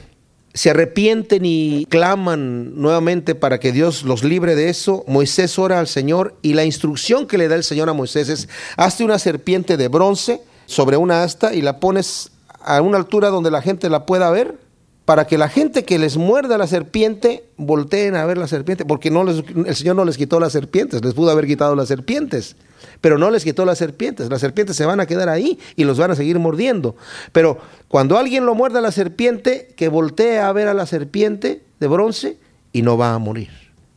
se 0.54 0.70
arrepienten 0.70 1.44
y 1.46 1.86
claman 1.90 2.80
nuevamente 2.80 3.36
para 3.36 3.60
que 3.60 3.74
Dios 3.74 4.04
los 4.04 4.24
libre 4.24 4.56
de 4.56 4.70
eso. 4.70 5.04
Moisés 5.06 5.60
ora 5.60 5.80
al 5.80 5.88
Señor 5.88 6.38
y 6.42 6.54
la 6.54 6.64
instrucción 6.64 7.28
que 7.28 7.38
le 7.38 7.50
da 7.50 7.56
el 7.56 7.66
Señor 7.66 7.90
a 7.90 7.94
Moisés 7.94 8.30
es, 8.30 8.48
hazte 8.78 9.04
una 9.04 9.20
serpiente 9.20 9.76
de 9.76 9.90
bronce 9.90 10.42
sobre 10.66 10.96
una 10.96 11.24
asta 11.24 11.54
y 11.54 11.62
la 11.62 11.82
pones 11.82 12.32
a 12.62 12.82
una 12.82 12.98
altura 12.98 13.30
donde 13.30 13.52
la 13.52 13.62
gente 13.62 13.90
la 13.90 14.06
pueda 14.06 14.30
ver 14.32 14.63
para 15.06 15.28
que 15.28 15.38
la 15.38 15.50
gente 15.50 15.84
que 15.84 16.00
les 16.00 16.16
muerda 16.16 16.58
la 16.58 16.68
serpiente 16.68 17.44
volteen 17.58 18.16
a 18.16 18.26
ver 18.26 18.38
la 18.38 18.48
serpiente, 18.48 18.86
porque 18.86 19.10
el 19.10 19.76
Señor 19.76 19.96
no 19.98 20.06
les 20.06 20.18
quitó 20.18 20.40
las 20.40 20.54
serpientes, 20.54 21.04
les 21.04 21.14
pudo 21.14 21.30
haber 21.30 21.46
quitado 21.46 21.76
las 21.76 21.90
serpientes, 21.90 22.56
pero 23.02 23.18
no 23.18 23.30
les 23.30 23.44
quitó 23.44 23.66
las 23.66 23.78
serpientes, 23.78 24.30
las 24.30 24.40
serpientes 24.40 24.78
se 24.78 24.86
van 24.86 25.02
a 25.02 25.06
quedar 25.06 25.28
ahí 25.28 25.60
y 25.76 25.84
los 25.84 25.98
van 25.98 26.12
a 26.12 26.16
seguir 26.16 26.40
mordiendo. 26.40 26.96
Pero 27.34 27.58
cuando 27.90 28.18
alguien 28.18 28.46
lo 28.46 28.56
muerda 28.56 28.80
la 28.80 28.92
serpiente, 28.92 29.74
que 29.76 29.90
voltee 29.90 30.40
a 30.40 30.52
ver 30.54 30.70
a 30.70 30.74
la 30.74 30.86
serpiente 30.86 31.62
de 31.82 31.88
bronce 31.88 32.38
y 32.72 32.82
no 32.82 32.98
va 32.98 33.14
a 33.14 33.20
morir. 33.20 33.50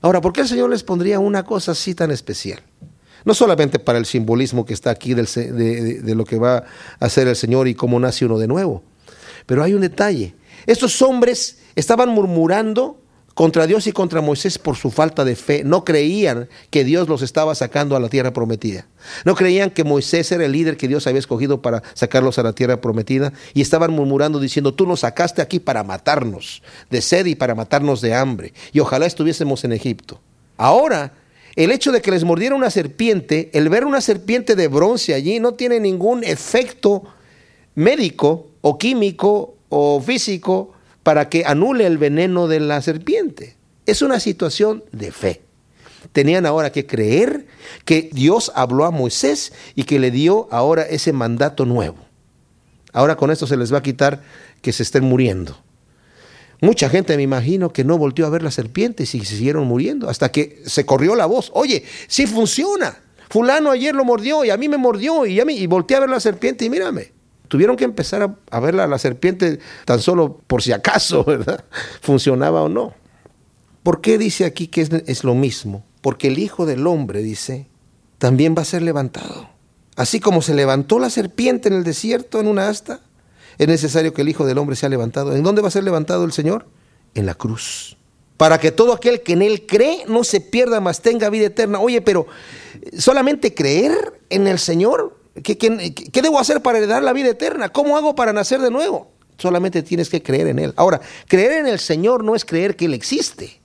Ahora, 0.02 0.20
¿por 0.20 0.32
qué 0.32 0.40
el 0.40 0.48
Señor 0.48 0.70
les 0.70 0.82
pondría 0.82 1.20
una 1.20 1.44
cosa 1.44 1.72
así 1.72 1.94
tan 1.94 2.10
especial? 2.10 2.60
No 3.24 3.32
solamente 3.32 3.78
para 3.78 3.98
el 3.98 4.06
simbolismo 4.06 4.66
que 4.66 4.74
está 4.74 4.90
aquí 4.90 5.14
de, 5.14 5.22
de 5.24 6.14
lo 6.14 6.24
que 6.24 6.38
va 6.38 6.58
a 6.58 6.64
hacer 7.04 7.28
el 7.28 7.36
Señor 7.36 7.68
y 7.68 7.74
cómo 7.74 7.98
nace 7.98 8.24
uno 8.24 8.38
de 8.38 8.46
nuevo, 8.46 8.82
pero 9.46 9.62
hay 9.62 9.74
un 9.74 9.80
detalle 9.80 10.34
estos 10.66 11.00
hombres 11.02 11.58
estaban 11.74 12.08
murmurando 12.08 12.98
contra 13.36 13.66
Dios 13.66 13.86
y 13.86 13.92
contra 13.92 14.22
Moisés 14.22 14.58
por 14.58 14.76
su 14.76 14.90
falta 14.90 15.22
de 15.22 15.36
fe. 15.36 15.62
No 15.62 15.84
creían 15.84 16.48
que 16.70 16.84
Dios 16.84 17.06
los 17.06 17.20
estaba 17.20 17.54
sacando 17.54 17.94
a 17.94 18.00
la 18.00 18.08
tierra 18.08 18.32
prometida. 18.32 18.86
No 19.26 19.34
creían 19.34 19.68
que 19.68 19.84
Moisés 19.84 20.32
era 20.32 20.46
el 20.46 20.52
líder 20.52 20.78
que 20.78 20.88
Dios 20.88 21.06
había 21.06 21.18
escogido 21.18 21.60
para 21.60 21.82
sacarlos 21.92 22.38
a 22.38 22.42
la 22.42 22.54
tierra 22.54 22.80
prometida. 22.80 23.34
Y 23.52 23.60
estaban 23.60 23.92
murmurando 23.92 24.40
diciendo, 24.40 24.72
tú 24.72 24.86
nos 24.86 25.00
sacaste 25.00 25.42
aquí 25.42 25.60
para 25.60 25.84
matarnos 25.84 26.62
de 26.88 27.02
sed 27.02 27.26
y 27.26 27.34
para 27.34 27.54
matarnos 27.54 28.00
de 28.00 28.14
hambre. 28.14 28.54
Y 28.72 28.80
ojalá 28.80 29.04
estuviésemos 29.04 29.64
en 29.64 29.72
Egipto. 29.72 30.18
Ahora, 30.56 31.12
el 31.56 31.72
hecho 31.72 31.92
de 31.92 32.00
que 32.00 32.12
les 32.12 32.24
mordiera 32.24 32.54
una 32.54 32.70
serpiente, 32.70 33.50
el 33.52 33.68
ver 33.68 33.84
una 33.84 34.00
serpiente 34.00 34.56
de 34.56 34.68
bronce 34.68 35.12
allí, 35.12 35.40
no 35.40 35.52
tiene 35.52 35.78
ningún 35.78 36.24
efecto 36.24 37.02
médico 37.74 38.48
o 38.62 38.78
químico 38.78 39.55
o 39.68 40.00
físico 40.00 40.72
para 41.02 41.28
que 41.28 41.44
anule 41.44 41.86
el 41.86 41.98
veneno 41.98 42.48
de 42.48 42.60
la 42.60 42.82
serpiente. 42.82 43.56
Es 43.86 44.02
una 44.02 44.20
situación 44.20 44.84
de 44.92 45.12
fe. 45.12 45.42
Tenían 46.12 46.46
ahora 46.46 46.72
que 46.72 46.86
creer 46.86 47.46
que 47.84 48.10
Dios 48.12 48.52
habló 48.54 48.84
a 48.84 48.90
Moisés 48.90 49.52
y 49.74 49.84
que 49.84 49.98
le 49.98 50.10
dio 50.10 50.48
ahora 50.50 50.82
ese 50.82 51.12
mandato 51.12 51.64
nuevo. 51.64 51.96
Ahora 52.92 53.16
con 53.16 53.30
esto 53.30 53.46
se 53.46 53.56
les 53.56 53.72
va 53.72 53.78
a 53.78 53.82
quitar 53.82 54.22
que 54.62 54.72
se 54.72 54.82
estén 54.82 55.04
muriendo. 55.04 55.56
Mucha 56.60 56.88
gente 56.88 57.16
me 57.16 57.22
imagino 57.22 57.72
que 57.72 57.84
no 57.84 57.98
volvió 57.98 58.26
a 58.26 58.30
ver 58.30 58.42
la 58.42 58.50
serpiente 58.50 59.02
y 59.02 59.06
siguieron 59.06 59.66
muriendo 59.66 60.08
hasta 60.08 60.32
que 60.32 60.62
se 60.64 60.86
corrió 60.86 61.14
la 61.14 61.26
voz. 61.26 61.50
Oye, 61.54 61.84
sí 62.08 62.26
funciona. 62.26 62.98
Fulano 63.28 63.70
ayer 63.70 63.94
lo 63.94 64.04
mordió 64.04 64.44
y 64.44 64.50
a 64.50 64.56
mí 64.56 64.68
me 64.68 64.76
mordió 64.76 65.26
y, 65.26 65.38
a 65.40 65.44
mí, 65.44 65.54
y 65.54 65.66
volteé 65.66 65.96
a 65.96 66.00
ver 66.00 66.08
la 66.08 66.20
serpiente 66.20 66.64
y 66.64 66.70
mírame. 66.70 67.12
Tuvieron 67.56 67.76
que 67.78 67.84
empezar 67.84 68.22
a, 68.22 68.36
a 68.50 68.60
ver 68.60 68.74
la, 68.74 68.86
la, 68.86 68.98
serpiente 68.98 69.60
tan 69.86 69.98
solo 69.98 70.42
por 70.46 70.60
si 70.60 70.72
acaso, 70.72 71.24
¿verdad? 71.26 71.64
Funcionaba 72.02 72.60
o 72.60 72.68
no. 72.68 72.92
¿Por 73.82 74.02
qué 74.02 74.18
dice 74.18 74.44
aquí 74.44 74.66
que 74.66 74.82
es, 74.82 74.90
es 74.92 75.24
lo 75.24 75.34
mismo? 75.34 75.82
Porque 76.02 76.28
el 76.28 76.38
Hijo 76.38 76.66
del 76.66 76.86
Hombre, 76.86 77.22
dice, 77.22 77.66
también 78.18 78.54
va 78.54 78.60
a 78.60 78.66
ser 78.66 78.82
levantado. 78.82 79.48
Así 79.96 80.20
como 80.20 80.42
se 80.42 80.52
levantó 80.52 80.98
la 80.98 81.08
serpiente 81.08 81.70
en 81.70 81.76
el 81.76 81.82
desierto 81.82 82.40
en 82.40 82.46
una 82.46 82.68
asta, 82.68 83.00
es 83.56 83.68
necesario 83.68 84.12
que 84.12 84.20
el 84.20 84.28
Hijo 84.28 84.44
del 84.44 84.58
Hombre 84.58 84.76
sea 84.76 84.90
levantado. 84.90 85.34
¿En 85.34 85.42
dónde 85.42 85.62
va 85.62 85.68
a 85.68 85.70
ser 85.70 85.82
levantado 85.82 86.26
el 86.26 86.32
Señor? 86.32 86.66
En 87.14 87.24
la 87.24 87.36
cruz. 87.36 87.96
Para 88.36 88.60
que 88.60 88.70
todo 88.70 88.92
aquel 88.92 89.22
que 89.22 89.32
en 89.32 89.40
Él 89.40 89.64
cree 89.66 90.04
no 90.08 90.24
se 90.24 90.42
pierda, 90.42 90.80
mas 90.80 91.00
tenga 91.00 91.30
vida 91.30 91.46
eterna. 91.46 91.80
Oye, 91.80 92.02
pero 92.02 92.26
solamente 92.98 93.54
creer 93.54 94.20
en 94.28 94.46
el 94.46 94.58
Señor 94.58 95.16
¿Qué, 95.42 96.22
debo 96.22 96.38
hacer 96.38 96.62
para 96.62 96.78
heredar 96.78 97.02
la 97.02 97.12
vida 97.12 97.30
eterna? 97.30 97.68
¿Cómo 97.68 97.96
hago 97.96 98.14
para 98.14 98.32
nacer 98.32 98.60
de 98.60 98.70
nuevo? 98.70 99.10
Solamente 99.38 99.82
tienes 99.82 100.08
que 100.08 100.22
creer 100.22 100.48
en 100.48 100.58
Él. 100.58 100.72
Ahora, 100.76 101.00
creer 101.28 101.52
en 101.52 101.66
el 101.66 101.78
Señor 101.78 102.24
no 102.24 102.34
es 102.34 102.44
creer 102.44 102.76
que 102.76 102.86
Él 102.86 102.94
existe. 102.94 103.60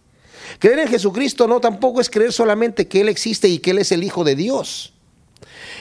Creer 0.60 0.80
en 0.80 0.88
Jesucristo 0.90 1.48
no 1.48 1.62
tampoco 1.62 2.02
es 2.02 2.10
creer 2.10 2.34
solamente 2.34 2.88
que 2.88 3.02
Él 3.02 3.10
existe 3.10 3.48
y 3.48 3.60
que 3.60 3.72
Él 3.72 3.80
es 3.80 3.92
el 3.92 4.04
Hijo 4.04 4.24
de 4.24 4.36
Dios. 4.36 4.94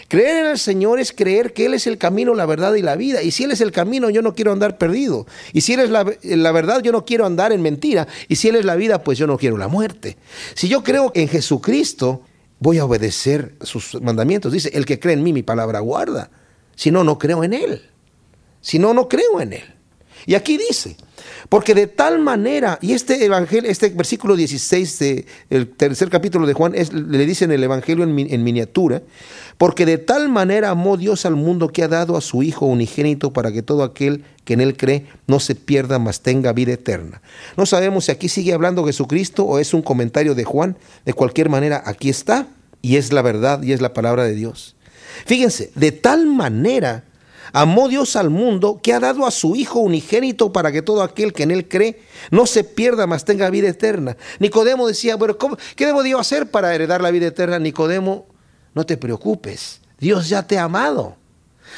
Creer 0.06 0.44
en 0.44 0.46
el 0.52 0.58
Señor 0.58 1.00
es 1.00 1.12
creer 1.12 1.52
que 1.52 1.66
Él 1.66 1.74
es 1.74 1.86
el 1.86 1.98
camino, 1.98 2.34
la 2.34 2.46
verdad 2.46 2.74
y 2.74 2.82
la 2.82 2.96
vida. 2.96 3.22
Y 3.22 3.32
si 3.32 3.44
Él 3.44 3.50
es 3.50 3.60
el 3.60 3.72
camino, 3.72 4.10
yo 4.10 4.22
no 4.22 4.34
quiero 4.34 4.52
andar 4.52 4.78
perdido. 4.78 5.26
Y 5.52 5.62
si 5.62 5.74
Él 5.74 5.80
es 5.80 5.90
la, 5.90 6.04
la, 6.22 6.52
verdad, 6.52 6.82
yo 6.82 6.92
no 6.92 7.04
quiero 7.04 7.26
andar 7.26 7.52
en 7.52 7.62
mentira. 7.62 8.06
Y 8.28 8.36
si 8.36 8.48
Él 8.48 8.56
es 8.56 8.64
la 8.64 8.76
vida, 8.76 9.02
pues 9.02 9.18
yo 9.18 9.26
no 9.26 9.38
quiero 9.38 9.56
la 9.56 9.68
muerte. 9.68 10.16
Si 10.54 10.68
yo 10.68 10.82
creo 10.82 11.10
en 11.14 11.28
Jesucristo, 11.28 12.22
voy 12.60 12.78
a 12.78 12.84
obedecer 12.84 13.56
sus 13.62 14.00
mandamientos. 14.00 14.52
Dice, 14.52 14.70
el 14.74 14.86
que 14.86 15.00
cree 15.00 15.14
en 15.14 15.22
mí, 15.24 15.32
mi 15.32 15.42
palabra 15.42 15.80
guarda. 15.80 16.30
Si 16.76 16.90
no, 16.90 17.02
no 17.02 17.18
creo 17.18 17.42
en 17.42 17.54
él. 17.54 17.90
Si 18.60 18.78
no, 18.78 18.94
no 18.94 19.08
creo 19.08 19.40
en 19.40 19.54
él. 19.54 19.74
Y 20.26 20.34
aquí 20.34 20.56
dice, 20.56 20.96
porque 21.50 21.74
de 21.74 21.88
tal 21.88 22.20
manera, 22.20 22.78
y 22.80 22.92
este 22.92 23.24
evangelio, 23.24 23.68
este 23.68 23.88
versículo 23.88 24.36
16 24.36 24.98
del 25.50 25.68
tercer 25.68 26.08
capítulo 26.08 26.46
de 26.46 26.54
Juan, 26.54 26.76
es, 26.76 26.92
le 26.92 27.26
dicen 27.26 27.50
el 27.50 27.64
evangelio 27.64 28.04
en, 28.04 28.16
en, 28.18 28.44
miniatura, 28.44 29.02
porque 29.58 29.84
de 29.84 29.98
tal 29.98 30.28
manera 30.28 30.70
amó 30.70 30.96
Dios 30.96 31.26
al 31.26 31.34
mundo 31.34 31.66
que 31.68 31.82
ha 31.82 31.88
dado 31.88 32.16
a 32.16 32.20
su 32.20 32.44
Hijo 32.44 32.66
unigénito 32.66 33.32
para 33.32 33.50
que 33.50 33.62
todo 33.62 33.82
aquel 33.82 34.22
que 34.44 34.54
en 34.54 34.60
él 34.60 34.76
cree 34.76 35.06
no 35.26 35.40
se 35.40 35.56
pierda, 35.56 35.98
mas 35.98 36.20
tenga 36.20 36.52
vida 36.52 36.72
eterna. 36.72 37.20
No 37.56 37.66
sabemos 37.66 38.04
si 38.04 38.12
aquí 38.12 38.28
sigue 38.28 38.52
hablando 38.52 38.86
Jesucristo 38.86 39.44
o 39.44 39.58
es 39.58 39.74
un 39.74 39.82
comentario 39.82 40.36
de 40.36 40.44
Juan. 40.44 40.78
De 41.04 41.14
cualquier 41.14 41.48
manera, 41.48 41.82
aquí 41.84 42.10
está, 42.10 42.46
y 42.80 42.94
es 42.94 43.12
la 43.12 43.22
verdad 43.22 43.60
y 43.64 43.72
es 43.72 43.80
la 43.80 43.92
palabra 43.92 44.22
de 44.22 44.36
Dios. 44.36 44.76
Fíjense, 45.26 45.72
de 45.74 45.90
tal 45.90 46.26
manera 46.26 47.09
Amó 47.52 47.88
Dios 47.88 48.16
al 48.16 48.30
mundo 48.30 48.80
que 48.82 48.92
ha 48.92 49.00
dado 49.00 49.26
a 49.26 49.30
su 49.30 49.56
Hijo 49.56 49.80
unigénito 49.80 50.52
para 50.52 50.72
que 50.72 50.82
todo 50.82 51.02
aquel 51.02 51.32
que 51.32 51.42
en 51.42 51.50
Él 51.50 51.68
cree 51.68 52.02
no 52.30 52.46
se 52.46 52.64
pierda, 52.64 53.06
mas 53.06 53.24
tenga 53.24 53.50
vida 53.50 53.68
eterna. 53.68 54.16
Nicodemo 54.38 54.86
decía, 54.86 55.16
bueno, 55.16 55.36
¿qué 55.76 55.86
debo 55.86 56.04
yo 56.04 56.18
hacer 56.18 56.50
para 56.50 56.74
heredar 56.74 57.00
la 57.00 57.10
vida 57.10 57.26
eterna? 57.26 57.58
Nicodemo, 57.58 58.26
no 58.74 58.86
te 58.86 58.96
preocupes, 58.96 59.80
Dios 59.98 60.28
ya 60.28 60.46
te 60.46 60.58
ha 60.58 60.64
amado. 60.64 61.16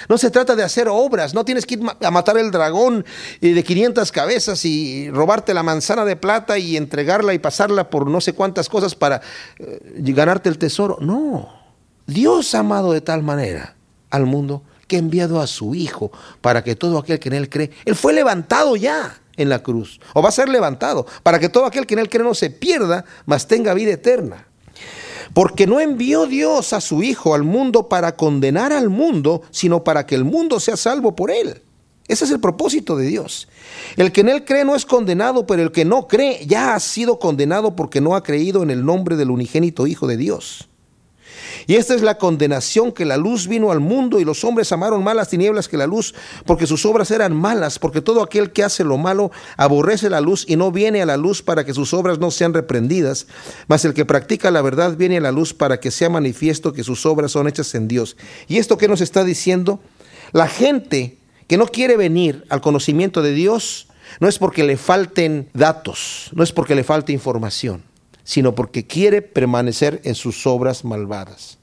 No 0.09 0.19
se 0.19 0.31
trata 0.31 0.57
de 0.57 0.63
hacer 0.63 0.89
obras, 0.89 1.35
no 1.35 1.45
tienes 1.45 1.67
que 1.67 1.75
ir 1.75 1.83
a 2.01 2.11
matar 2.11 2.37
el 2.39 2.51
dragón 2.51 3.05
de 3.41 3.63
500 3.63 4.11
cabezas 4.11 4.65
y 4.65 5.11
robarte 5.11 5.55
la 5.55 5.63
manzana 5.63 6.05
de 6.05 6.17
plata 6.17 6.59
y 6.59 6.77
entregarla 6.77 7.35
y 7.35 7.39
pasarla 7.39 7.91
por 7.91 8.07
no 8.07 8.21
sé 8.21 8.33
cuántas 8.33 8.69
cosas 8.69 8.95
para 8.95 9.21
eh, 9.59 9.79
ganarte 9.97 10.49
el 10.49 10.59
tesoro. 10.59 10.99
No, 11.01 11.51
Dios 12.07 12.55
ha 12.55 12.61
amado 12.61 12.93
de 12.93 13.01
tal 13.01 13.23
manera 13.23 13.77
al 14.11 14.27
mundo 14.27 14.63
que 14.87 14.97
ha 14.97 14.99
enviado 14.99 15.41
a 15.41 15.47
su 15.47 15.75
Hijo 15.75 16.13
para 16.41 16.63
que 16.65 16.77
todo 16.77 16.99
aquel 16.99 17.19
que 17.19 17.29
en 17.29 17.35
Él 17.35 17.49
cree, 17.49 17.71
Él 17.85 17.95
fue 17.95 18.13
levantado 18.13 18.77
ya 18.77 19.21
en 19.37 19.49
la 19.49 19.63
cruz, 19.63 20.01
o 20.15 20.23
va 20.23 20.29
a 20.29 20.33
ser 20.33 20.49
levantado, 20.49 21.07
para 21.23 21.39
que 21.39 21.49
todo 21.49 21.65
aquel 21.65 21.87
que 21.87 21.95
en 21.95 22.01
Él 22.01 22.09
cree 22.09 22.25
no 22.25 22.35
se 22.35 22.51
pierda, 22.51 23.05
mas 23.27 23.47
tenga 23.47 23.75
vida 23.75 23.93
eterna. 23.93 24.47
Porque 25.35 25.67
no 25.67 25.81
envió 25.81 26.27
Dios 26.27 26.73
a 26.73 26.81
su 26.81 27.03
Hijo 27.03 27.35
al 27.35 27.43
mundo 27.43 27.89
para 27.89 28.17
condenar 28.17 28.73
al 28.73 28.91
mundo, 28.91 29.43
sino 29.51 29.83
para 29.83 30.07
que 30.07 30.15
el 30.15 30.25
mundo 30.25 30.61
sea 30.61 30.77
salvo 30.77 31.17
por 31.17 31.31
Él. 31.31 31.63
Ese 32.09 32.27
es 32.27 32.31
el 32.31 32.41
propósito 32.41 32.97
de 32.97 33.07
Dios. 33.07 33.49
El 33.97 34.13
que 34.13 34.21
en 34.21 34.29
Él 34.29 34.45
cree 34.45 34.65
no 34.65 34.75
es 34.75 34.85
condenado, 34.85 35.47
pero 35.47 35.63
el 35.63 35.73
que 35.73 35.85
no 35.85 36.09
cree 36.09 36.45
ya 36.47 36.75
ha 36.75 36.81
sido 36.81 37.19
condenado 37.19 37.75
porque 37.77 38.01
no 38.01 38.15
ha 38.15 38.23
creído 38.23 38.63
en 38.63 38.71
el 38.71 38.85
nombre 38.85 39.17
del 39.17 39.31
unigénito 39.31 39.87
Hijo 39.87 40.07
de 40.07 40.19
Dios. 40.19 40.69
Y 41.67 41.77
esta 41.77 41.95
es 41.95 42.03
la 42.03 42.19
condenación 42.19 42.93
que 42.93 43.05
la 43.05 43.17
luz 43.17 43.47
vino 43.47 43.71
al 43.71 43.81
mundo 43.81 44.21
y 44.21 44.25
los 44.25 44.45
hombres 44.45 44.73
amaron 44.73 45.03
más 45.05 45.15
las 45.15 45.29
tinieblas 45.29 45.69
que 45.69 45.77
la 45.77 45.87
luz, 45.87 46.15
porque 46.47 46.67
sus 46.67 46.85
obras 46.87 47.11
eran 47.11 47.35
malas, 47.35 47.79
porque 47.79 48.01
todo 48.01 48.23
aquel 48.23 48.53
que 48.53 48.65
hace 48.65 48.85
lo 48.85 48.99
malo 48.99 49.31
aborrece 49.57 50.11
la 50.11 50.21
luz 50.21 50.45
y 50.49 50.57
no 50.57 50.73
viene 50.73 51.03
a 51.03 51.07
la 51.07 51.17
luz 51.17 51.43
para 51.43 51.65
que 51.65 51.75
sus 51.75 51.95
obras 51.95 52.19
no 52.19 52.31
sean 52.31 52.55
reprendidas, 52.55 53.27
mas 53.69 53.85
el 53.85 53.95
que 53.95 54.05
practica 54.05 54.51
la 54.51 54.63
verdad 54.63 54.97
viene 54.97 55.19
a 55.19 55.21
la 55.21 55.33
luz 55.33 55.55
para 55.55 55.81
que 55.81 55.91
sea 55.91 56.09
manifiesto 56.09 56.73
que 56.73 56.85
sus 56.85 57.07
obras 57.07 57.33
son 57.33 57.49
hechas 57.49 57.75
en 57.75 57.89
Dios. 57.89 58.17
¿Y 58.49 58.59
esto 58.59 58.79
qué 58.79 58.89
nos 58.89 59.01
está 59.01 59.25
diciendo? 59.25 59.81
La 60.33 60.49
gente 60.49 61.19
que 61.47 61.57
no 61.57 61.67
quiere 61.67 61.97
venir 61.97 62.45
al 62.49 62.61
conocimiento 62.61 63.23
de 63.23 63.33
Dios 63.33 63.89
no 64.21 64.29
es 64.29 64.39
porque 64.39 64.65
le 64.65 64.77
falten 64.77 65.49
datos, 65.55 66.31
no 66.33 66.43
es 66.43 66.53
porque 66.53 66.75
le 66.75 66.85
falte 66.85 67.13
información 67.13 67.92
sino 68.25 68.55
porque 68.55 68.87
quiere 68.87 69.23
permanecer 69.23 70.01
en 70.05 70.15
sus 70.15 70.47
obras 70.47 70.85
malvadas. 70.85 71.59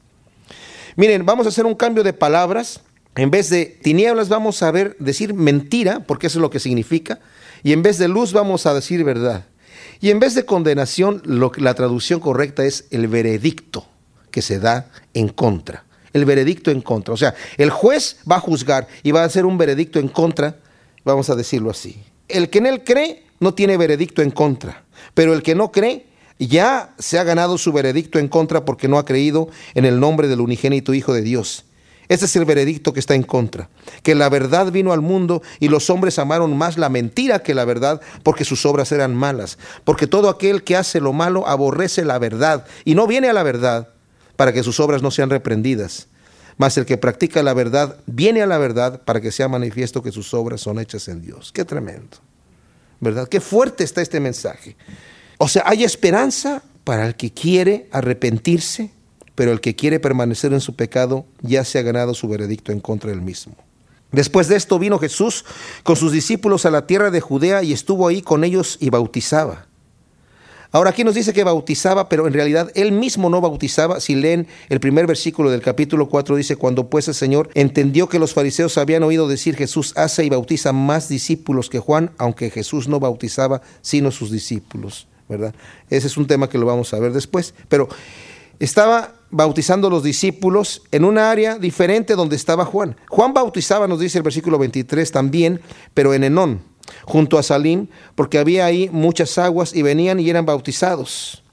Miren, 0.95 1.25
vamos 1.25 1.45
a 1.45 1.49
hacer 1.49 1.65
un 1.65 1.75
cambio 1.75 2.03
de 2.03 2.13
palabras. 2.13 2.81
En 3.15 3.31
vez 3.31 3.49
de 3.49 3.65
tinieblas 3.65 4.29
vamos 4.29 4.61
a 4.63 4.71
ver 4.71 4.95
decir 4.99 5.33
mentira, 5.33 6.01
porque 6.01 6.27
eso 6.27 6.39
es 6.39 6.41
lo 6.41 6.49
que 6.49 6.59
significa, 6.59 7.19
y 7.63 7.73
en 7.73 7.81
vez 7.83 7.97
de 7.97 8.07
luz 8.07 8.33
vamos 8.33 8.65
a 8.65 8.73
decir 8.73 9.03
verdad. 9.03 9.45
Y 10.01 10.11
en 10.11 10.19
vez 10.19 10.35
de 10.35 10.45
condenación, 10.45 11.21
la 11.25 11.73
traducción 11.73 12.19
correcta 12.19 12.65
es 12.65 12.85
el 12.91 13.07
veredicto 13.07 13.85
que 14.31 14.41
se 14.41 14.59
da 14.59 14.91
en 15.13 15.27
contra. 15.27 15.83
El 16.13 16.25
veredicto 16.25 16.71
en 16.71 16.81
contra. 16.81 17.13
O 17.13 17.17
sea, 17.17 17.35
el 17.57 17.69
juez 17.69 18.17
va 18.29 18.37
a 18.37 18.41
juzgar 18.41 18.87
y 19.03 19.11
va 19.11 19.21
a 19.21 19.25
hacer 19.25 19.45
un 19.45 19.57
veredicto 19.57 19.99
en 19.99 20.07
contra, 20.07 20.57
vamos 21.03 21.29
a 21.29 21.35
decirlo 21.35 21.69
así. 21.69 22.01
El 22.27 22.49
que 22.49 22.59
en 22.59 22.67
él 22.67 22.83
cree 22.83 23.23
no 23.39 23.53
tiene 23.53 23.77
veredicto 23.77 24.21
en 24.21 24.31
contra, 24.31 24.83
pero 25.13 25.33
el 25.33 25.43
que 25.43 25.55
no 25.55 25.71
cree 25.71 26.05
ya 26.47 26.93
se 26.97 27.19
ha 27.19 27.23
ganado 27.23 27.57
su 27.57 27.71
veredicto 27.73 28.17
en 28.17 28.27
contra 28.27 28.65
porque 28.65 28.87
no 28.87 28.97
ha 28.97 29.05
creído 29.05 29.49
en 29.73 29.85
el 29.85 29.99
nombre 29.99 30.27
del 30.27 30.41
unigénito 30.41 30.93
Hijo 30.93 31.13
de 31.13 31.21
Dios. 31.21 31.65
Ese 32.07 32.25
es 32.25 32.35
el 32.35 32.45
veredicto 32.45 32.91
que 32.91 32.99
está 32.99 33.13
en 33.13 33.21
contra, 33.21 33.69
que 34.01 34.15
la 34.15 34.29
verdad 34.29 34.71
vino 34.71 34.93
al 34.93 35.01
mundo 35.01 35.43
y 35.59 35.67
los 35.67 35.91
hombres 35.91 36.17
amaron 36.17 36.57
más 36.57 36.79
la 36.79 36.89
mentira 36.89 37.43
que 37.43 37.53
la 37.53 37.65
verdad 37.65 38.01
porque 38.23 38.45
sus 38.45 38.65
obras 38.65 38.91
eran 38.91 39.13
malas, 39.13 39.59
porque 39.83 40.07
todo 40.07 40.27
aquel 40.27 40.63
que 40.63 40.75
hace 40.75 40.99
lo 41.01 41.13
malo 41.13 41.47
aborrece 41.47 42.03
la 42.03 42.17
verdad 42.17 42.65
y 42.83 42.95
no 42.95 43.05
viene 43.05 43.29
a 43.29 43.33
la 43.33 43.43
verdad 43.43 43.89
para 44.37 44.53
que 44.53 44.63
sus 44.63 44.79
obras 44.79 45.03
no 45.03 45.11
sean 45.11 45.29
reprendidas. 45.29 46.07
Mas 46.57 46.77
el 46.77 46.85
que 46.85 46.97
practica 46.97 47.43
la 47.43 47.53
verdad 47.53 47.97
viene 48.07 48.41
a 48.41 48.47
la 48.47 48.57
verdad 48.57 49.03
para 49.03 49.21
que 49.21 49.31
sea 49.31 49.47
manifiesto 49.47 50.01
que 50.01 50.11
sus 50.11 50.33
obras 50.33 50.61
son 50.61 50.79
hechas 50.79 51.07
en 51.09 51.21
Dios. 51.21 51.51
Qué 51.51 51.63
tremendo, 51.63 52.17
¿verdad? 52.99 53.27
Qué 53.27 53.39
fuerte 53.39 53.83
está 53.83 54.01
este 54.01 54.19
mensaje. 54.19 54.75
O 55.41 55.47
sea, 55.47 55.63
hay 55.65 55.85
esperanza 55.85 56.61
para 56.83 57.07
el 57.07 57.15
que 57.15 57.31
quiere 57.31 57.87
arrepentirse, 57.91 58.91
pero 59.35 59.53
el 59.53 59.61
que 59.61 59.73
quiere 59.73 60.01
permanecer 60.01 60.51
en 60.51 60.59
su 60.59 60.75
pecado 60.75 61.25
ya 61.41 61.63
se 61.63 61.79
ha 61.79 61.81
ganado 61.81 62.13
su 62.13 62.27
veredicto 62.27 62.73
en 62.73 62.81
contra 62.81 63.09
del 63.09 63.21
mismo. 63.21 63.55
Después 64.11 64.49
de 64.49 64.57
esto 64.57 64.77
vino 64.79 64.99
Jesús 64.99 65.45
con 65.83 65.95
sus 65.95 66.11
discípulos 66.11 66.65
a 66.65 66.71
la 66.71 66.87
tierra 66.87 67.09
de 67.09 67.21
Judea 67.21 67.63
y 67.63 67.71
estuvo 67.71 68.05
ahí 68.09 68.21
con 68.21 68.43
ellos 68.43 68.77
y 68.81 68.89
bautizaba. 68.89 69.67
Ahora 70.71 70.89
aquí 70.89 71.05
nos 71.05 71.15
dice 71.15 71.31
que 71.31 71.45
bautizaba, 71.45 72.09
pero 72.09 72.27
en 72.27 72.33
realidad 72.33 72.69
él 72.75 72.91
mismo 72.91 73.29
no 73.29 73.39
bautizaba. 73.39 74.01
Si 74.01 74.15
leen 74.15 74.45
el 74.67 74.81
primer 74.81 75.07
versículo 75.07 75.51
del 75.51 75.61
capítulo 75.61 76.09
4 76.09 76.35
dice, 76.35 76.57
cuando 76.57 76.89
pues 76.89 77.07
el 77.07 77.13
Señor 77.13 77.49
entendió 77.53 78.09
que 78.09 78.19
los 78.19 78.33
fariseos 78.33 78.77
habían 78.77 79.03
oído 79.03 79.29
decir 79.29 79.55
Jesús 79.55 79.93
hace 79.95 80.25
y 80.25 80.29
bautiza 80.29 80.73
más 80.73 81.07
discípulos 81.07 81.69
que 81.69 81.79
Juan, 81.79 82.11
aunque 82.17 82.49
Jesús 82.49 82.89
no 82.89 82.99
bautizaba 82.99 83.61
sino 83.81 84.11
sus 84.11 84.31
discípulos. 84.31 85.07
Ese 85.89 86.07
es 86.07 86.17
un 86.17 86.27
tema 86.27 86.49
que 86.49 86.57
lo 86.57 86.65
vamos 86.65 86.93
a 86.93 86.99
ver 86.99 87.13
después. 87.13 87.53
Pero 87.67 87.87
estaba 88.59 89.15
bautizando 89.31 89.89
los 89.89 90.03
discípulos 90.03 90.81
en 90.91 91.05
una 91.05 91.31
área 91.31 91.57
diferente 91.57 92.15
donde 92.15 92.35
estaba 92.35 92.65
Juan. 92.65 92.95
Juan 93.09 93.33
bautizaba, 93.33 93.87
nos 93.87 93.99
dice 93.99 94.17
el 94.17 94.23
versículo 94.23 94.57
23 94.57 95.11
también, 95.11 95.61
pero 95.93 96.13
en 96.13 96.23
Enón, 96.23 96.61
junto 97.05 97.37
a 97.37 97.43
Salim, 97.43 97.87
porque 98.15 98.39
había 98.39 98.65
ahí 98.65 98.89
muchas 98.91 99.37
aguas 99.37 99.73
y 99.73 99.81
venían 99.81 100.19
y 100.19 100.29
eran 100.29 100.45
bautizados. 100.45 101.43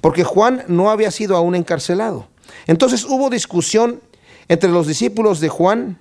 Porque 0.00 0.24
Juan 0.24 0.64
no 0.68 0.90
había 0.90 1.10
sido 1.10 1.36
aún 1.36 1.54
encarcelado. 1.54 2.28
Entonces 2.66 3.04
hubo 3.04 3.30
discusión 3.30 4.00
entre 4.48 4.70
los 4.70 4.86
discípulos 4.86 5.40
de 5.40 5.48
Juan 5.48 5.98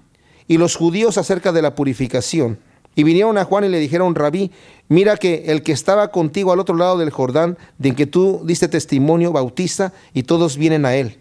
y 0.48 0.58
los 0.58 0.76
judíos 0.76 1.18
acerca 1.18 1.52
de 1.52 1.62
la 1.62 1.76
purificación. 1.76 2.60
Y 2.98 3.04
vinieron 3.04 3.38
a 3.38 3.46
Juan 3.46 3.64
y 3.64 3.70
le 3.70 3.78
dijeron, 3.78 4.16
rabí, 4.16 4.50
mira 4.90 5.18
que 5.18 5.44
el 5.50 5.62
que 5.62 5.72
estaba 5.72 6.08
contigo 6.08 6.52
al 6.52 6.60
otro 6.60 6.76
lado 6.76 6.98
del 6.98 7.12
Jordán, 7.12 7.56
de 7.78 7.94
que 7.94 8.08
tú 8.08 8.42
diste 8.44 8.68
testimonio, 8.68 9.32
bautiza, 9.32 9.94
y 10.16 10.24
todos 10.24 10.58
vienen 10.58 10.84
a 10.84 10.96
él. 10.96 11.20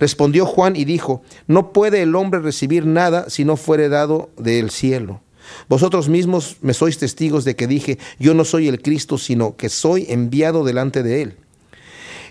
Respondió 0.00 0.46
Juan 0.46 0.74
y 0.74 0.84
dijo, 0.84 1.22
no 1.46 1.72
puede 1.72 2.02
el 2.02 2.16
hombre 2.16 2.40
recibir 2.40 2.86
nada 2.86 3.30
si 3.30 3.44
no 3.44 3.56
fuere 3.56 3.88
dado 3.88 4.30
del 4.36 4.72
cielo. 4.72 5.20
Vosotros 5.68 6.08
mismos 6.08 6.56
me 6.60 6.74
sois 6.74 6.98
testigos 6.98 7.44
de 7.44 7.54
que 7.54 7.68
dije, 7.68 7.98
yo 8.18 8.34
no 8.34 8.44
soy 8.44 8.66
el 8.66 8.82
Cristo, 8.82 9.16
sino 9.16 9.56
que 9.56 9.68
soy 9.68 10.06
enviado 10.08 10.64
delante 10.64 11.04
de 11.04 11.22
él. 11.22 11.36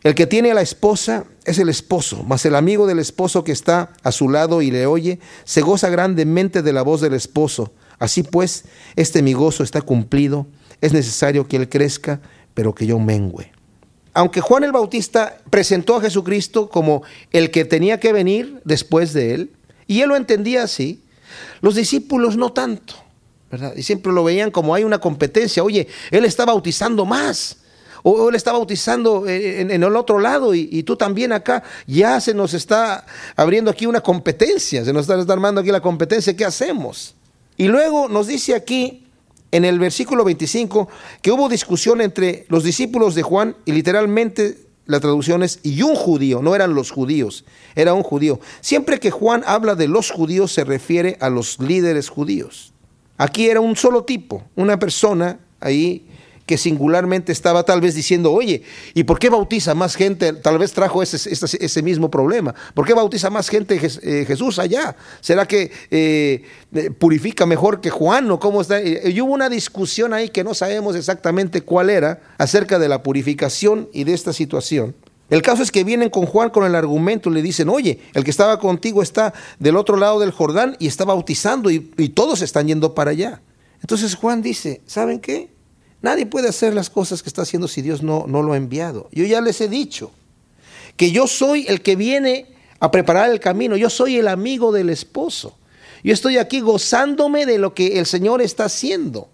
El 0.03 0.15
que 0.15 0.27
tiene 0.27 0.51
a 0.51 0.55
la 0.55 0.63
esposa 0.63 1.23
es 1.45 1.59
el 1.59 1.69
esposo, 1.69 2.25
mas 2.27 2.45
el 2.45 2.55
amigo 2.55 2.87
del 2.87 2.99
esposo 2.99 3.45
que 3.45 3.53
está 3.53 3.93
a 4.03 4.11
su 4.11 4.27
lado 4.27 4.61
y 4.61 4.69
le 4.69 4.85
oye, 4.85 5.19
se 5.45 5.61
goza 5.61 5.89
grandemente 5.89 6.61
de 6.61 6.73
la 6.73 6.81
voz 6.81 6.99
del 6.99 7.13
esposo. 7.13 7.71
Así 8.01 8.23
pues, 8.23 8.63
este 8.95 9.21
mi 9.21 9.33
gozo 9.33 9.63
está 9.63 9.79
cumplido, 9.83 10.47
es 10.81 10.91
necesario 10.91 11.47
que 11.47 11.57
Él 11.57 11.69
crezca, 11.69 12.19
pero 12.55 12.73
que 12.73 12.87
yo 12.87 12.97
mengüe. 12.97 13.51
Aunque 14.15 14.41
Juan 14.41 14.63
el 14.63 14.71
Bautista 14.71 15.37
presentó 15.51 15.97
a 15.97 16.01
Jesucristo 16.01 16.67
como 16.67 17.03
el 17.31 17.51
que 17.51 17.63
tenía 17.63 17.99
que 17.99 18.11
venir 18.11 18.59
después 18.65 19.13
de 19.13 19.35
Él, 19.35 19.51
y 19.85 20.01
Él 20.01 20.09
lo 20.09 20.15
entendía 20.15 20.63
así, 20.63 21.03
los 21.61 21.75
discípulos 21.75 22.37
no 22.37 22.51
tanto, 22.51 22.95
¿verdad? 23.51 23.73
Y 23.75 23.83
siempre 23.83 24.11
lo 24.11 24.23
veían 24.23 24.49
como 24.49 24.73
hay 24.73 24.83
una 24.83 24.97
competencia, 24.97 25.63
oye, 25.63 25.87
Él 26.09 26.25
está 26.25 26.43
bautizando 26.43 27.05
más, 27.05 27.57
o 28.01 28.29
Él 28.29 28.35
está 28.35 28.51
bautizando 28.51 29.27
en, 29.27 29.69
el 29.69 29.95
otro 29.95 30.17
lado 30.17 30.55
y, 30.55 30.67
y, 30.71 30.81
tú 30.81 30.95
también 30.95 31.33
acá, 31.33 31.61
ya 31.85 32.19
se 32.19 32.33
nos 32.33 32.55
está 32.55 33.05
abriendo 33.35 33.69
aquí 33.69 33.85
una 33.85 34.01
competencia, 34.01 34.83
se 34.83 34.91
nos 34.91 35.07
está 35.07 35.31
armando 35.31 35.61
aquí 35.61 35.69
la 35.69 35.81
competencia, 35.81 36.35
¿qué 36.35 36.45
hacemos? 36.45 37.13
Y 37.57 37.67
luego 37.67 38.07
nos 38.07 38.27
dice 38.27 38.55
aquí 38.55 39.05
en 39.51 39.65
el 39.65 39.79
versículo 39.79 40.23
25 40.23 40.87
que 41.21 41.31
hubo 41.31 41.49
discusión 41.49 42.01
entre 42.01 42.45
los 42.49 42.63
discípulos 42.63 43.15
de 43.15 43.23
Juan 43.23 43.55
y 43.65 43.73
literalmente 43.73 44.57
la 44.85 44.99
traducción 44.99 45.43
es 45.43 45.59
y 45.63 45.81
un 45.83 45.95
judío, 45.95 46.41
no 46.41 46.55
eran 46.55 46.73
los 46.73 46.91
judíos, 46.91 47.45
era 47.75 47.93
un 47.93 48.03
judío. 48.03 48.39
Siempre 48.61 48.99
que 48.99 49.11
Juan 49.11 49.43
habla 49.45 49.75
de 49.75 49.87
los 49.87 50.11
judíos 50.11 50.51
se 50.51 50.63
refiere 50.63 51.17
a 51.21 51.29
los 51.29 51.59
líderes 51.59 52.09
judíos. 52.09 52.73
Aquí 53.17 53.47
era 53.47 53.61
un 53.61 53.75
solo 53.75 54.03
tipo, 54.03 54.43
una 54.55 54.79
persona 54.79 55.39
ahí 55.59 56.07
que 56.51 56.57
singularmente 56.57 57.31
estaba 57.31 57.63
tal 57.63 57.79
vez 57.79 57.95
diciendo, 57.95 58.33
oye, 58.33 58.63
¿y 58.93 59.05
por 59.05 59.19
qué 59.19 59.29
bautiza 59.29 59.73
más 59.73 59.95
gente? 59.95 60.33
Tal 60.33 60.57
vez 60.57 60.73
trajo 60.73 61.01
ese, 61.01 61.31
ese, 61.31 61.81
mismo 61.81 62.11
problema. 62.11 62.53
¿Por 62.73 62.85
qué 62.85 62.93
bautiza 62.93 63.29
más 63.29 63.47
gente 63.47 63.79
eh, 63.81 64.25
Jesús 64.27 64.59
allá? 64.59 64.97
¿Será 65.21 65.45
que 65.45 65.71
eh, 65.91 66.43
eh, 66.73 66.89
purifica 66.91 67.45
mejor 67.45 67.79
que 67.79 67.89
Juan 67.89 68.29
o 68.31 68.37
cómo 68.37 68.59
está? 68.59 68.81
Y 68.81 69.21
hubo 69.21 69.33
una 69.33 69.47
discusión 69.47 70.13
ahí 70.13 70.27
que 70.27 70.43
no 70.43 70.53
sabemos 70.53 70.97
exactamente 70.97 71.61
cuál 71.61 71.89
era 71.89 72.19
acerca 72.37 72.79
de 72.79 72.89
la 72.89 73.01
purificación 73.01 73.87
y 73.93 74.03
de 74.03 74.13
esta 74.13 74.33
situación. 74.33 74.93
El 75.29 75.41
caso 75.41 75.63
es 75.63 75.71
que 75.71 75.85
vienen 75.85 76.09
con 76.09 76.25
Juan 76.25 76.49
con 76.49 76.65
el 76.65 76.75
argumento, 76.75 77.29
le 77.29 77.41
dicen, 77.41 77.69
oye, 77.69 78.01
el 78.13 78.25
que 78.25 78.31
estaba 78.31 78.59
contigo 78.59 79.01
está 79.01 79.33
del 79.57 79.77
otro 79.77 79.95
lado 79.95 80.19
del 80.19 80.31
Jordán 80.31 80.75
y 80.79 80.87
está 80.87 81.05
bautizando 81.05 81.71
y, 81.71 81.93
y 81.95 82.09
todos 82.09 82.41
están 82.41 82.67
yendo 82.67 82.93
para 82.93 83.11
allá. 83.11 83.41
Entonces 83.79 84.15
Juan 84.15 84.41
dice, 84.41 84.81
¿saben 84.85 85.21
qué? 85.21 85.60
Nadie 86.01 86.25
puede 86.25 86.49
hacer 86.49 86.73
las 86.73 86.89
cosas 86.89 87.21
que 87.21 87.29
está 87.29 87.43
haciendo 87.43 87.67
si 87.67 87.81
Dios 87.81 88.01
no, 88.01 88.25
no 88.27 88.41
lo 88.41 88.53
ha 88.53 88.57
enviado. 88.57 89.07
Yo 89.11 89.23
ya 89.25 89.41
les 89.41 89.61
he 89.61 89.67
dicho 89.67 90.11
que 90.97 91.11
yo 91.11 91.27
soy 91.27 91.65
el 91.67 91.81
que 91.81 91.95
viene 91.95 92.47
a 92.79 92.89
preparar 92.89 93.29
el 93.29 93.39
camino, 93.39 93.77
yo 93.77 93.89
soy 93.89 94.17
el 94.17 94.27
amigo 94.27 94.71
del 94.71 94.89
esposo. 94.89 95.57
Yo 96.03 96.13
estoy 96.13 96.37
aquí 96.37 96.61
gozándome 96.61 97.45
de 97.45 97.59
lo 97.59 97.75
que 97.75 97.99
el 97.99 98.07
Señor 98.07 98.41
está 98.41 98.65
haciendo. 98.65 99.29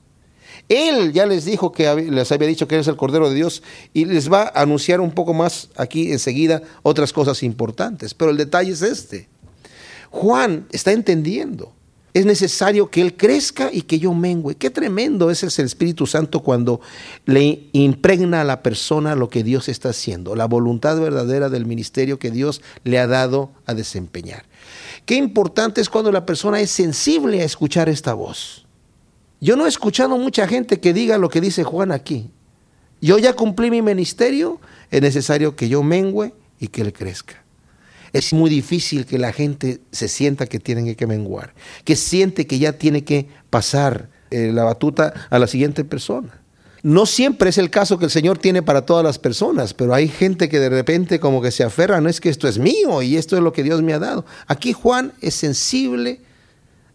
Él 0.68 1.14
ya 1.14 1.26
les 1.26 1.46
dijo 1.46 1.72
que 1.72 1.94
les 1.96 2.32
había 2.34 2.48
dicho 2.48 2.68
que 2.68 2.76
Él 2.76 2.82
es 2.82 2.88
el 2.90 2.98
Cordero 2.98 3.30
de 3.30 3.36
Dios 3.36 3.64
y 3.94 4.04
les 4.04 4.32
va 4.32 4.52
a 4.54 4.62
anunciar 4.64 5.00
un 5.00 5.12
poco 5.12 5.34
más 5.34 5.70
aquí 5.78 6.12
enseguida 6.12 6.62
otras 6.84 7.14
cosas 7.14 7.42
importantes. 7.44 8.14
Pero 8.14 8.32
el 8.32 8.38
detalle 8.38 8.74
es 8.74 8.82
este. 8.82 9.30
Juan 10.10 10.68
está 10.72 10.92
entendiendo 10.92 11.74
es 12.18 12.26
necesario 12.26 12.90
que 12.90 13.02
Él 13.02 13.16
crezca 13.16 13.70
y 13.72 13.84
que 13.84 14.00
yo 14.00 14.12
mengüe. 14.12 14.56
Qué 14.56 14.72
tremendo 14.72 15.30
es 15.30 15.44
el 15.44 15.66
Espíritu 15.66 16.08
Santo 16.08 16.42
cuando 16.42 16.82
le 17.28 17.68
impregna 17.74 18.42
a 18.42 18.44
la 18.44 18.64
persona 18.64 19.14
lo 19.14 19.30
que 19.30 19.44
Dios 19.44 19.70
está 19.70 19.90
haciendo, 19.90 20.36
la 20.36 20.46
voluntad 20.46 21.00
verdadera 21.00 21.50
del 21.50 21.68
ministerio 21.68 22.18
que 22.18 22.32
Dios 22.32 22.64
le 22.84 22.98
ha 22.98 23.06
dado 23.06 23.52
a 23.68 23.76
desempeñar. 23.76 24.46
Qué 25.06 25.14
importante 25.14 25.80
es 25.80 25.90
cuando 25.90 26.12
la 26.12 26.26
persona 26.26 26.60
es 26.60 26.72
sensible 26.72 27.44
a 27.44 27.46
escuchar 27.46 27.88
esta 27.88 28.16
voz. 28.16 28.66
Yo 29.40 29.56
no 29.56 29.68
he 29.68 29.70
escuchado 29.70 30.18
mucha 30.18 30.48
gente 30.48 30.80
que 30.80 30.94
diga 30.94 31.20
lo 31.20 31.30
que 31.30 31.40
dice 31.40 31.64
Juan 31.64 31.92
aquí. 31.92 32.32
Yo 33.00 33.20
ya 33.20 33.34
cumplí 33.34 33.70
mi 33.70 33.84
ministerio, 33.84 34.60
es 34.90 35.04
necesario 35.04 35.56
que 35.56 35.70
yo 35.70 35.84
mengüe 35.84 36.34
y 36.60 36.70
que 36.70 36.82
Él 36.82 36.94
crezca. 36.94 37.44
Es 38.18 38.34
muy 38.34 38.50
difícil 38.50 39.06
que 39.06 39.18
la 39.18 39.32
gente 39.32 39.82
se 39.92 40.08
sienta 40.08 40.48
que 40.48 40.60
tiene 40.60 40.96
que 40.96 41.08
menguar, 41.08 41.54
que 41.84 41.96
siente 41.96 42.48
que 42.48 42.60
ya 42.60 42.74
tiene 42.74 43.04
que 43.04 43.28
pasar 43.50 44.10
eh, 44.32 44.52
la 44.54 44.64
batuta 44.64 45.14
a 45.30 45.40
la 45.40 45.48
siguiente 45.48 45.84
persona. 45.84 46.42
No 46.84 47.06
siempre 47.06 47.50
es 47.50 47.58
el 47.58 47.70
caso 47.70 47.98
que 47.98 48.06
el 48.06 48.12
Señor 48.12 48.38
tiene 48.38 48.62
para 48.62 48.86
todas 48.86 49.04
las 49.04 49.20
personas, 49.20 49.74
pero 49.74 49.94
hay 49.94 50.08
gente 50.08 50.48
que 50.48 50.60
de 50.60 50.70
repente 50.70 51.20
como 51.20 51.42
que 51.42 51.52
se 51.52 51.64
aferra, 51.64 52.02
no 52.02 52.10
es 52.10 52.22
que 52.22 52.30
esto 52.30 52.48
es 52.48 52.60
mío 52.60 53.02
y 53.02 53.18
esto 53.18 53.36
es 53.36 53.44
lo 53.44 53.52
que 53.52 53.64
Dios 53.64 53.82
me 53.82 53.94
ha 53.94 54.00
dado. 54.00 54.26
Aquí 54.48 54.74
Juan 54.74 55.14
es 55.22 55.36
sensible 55.36 56.22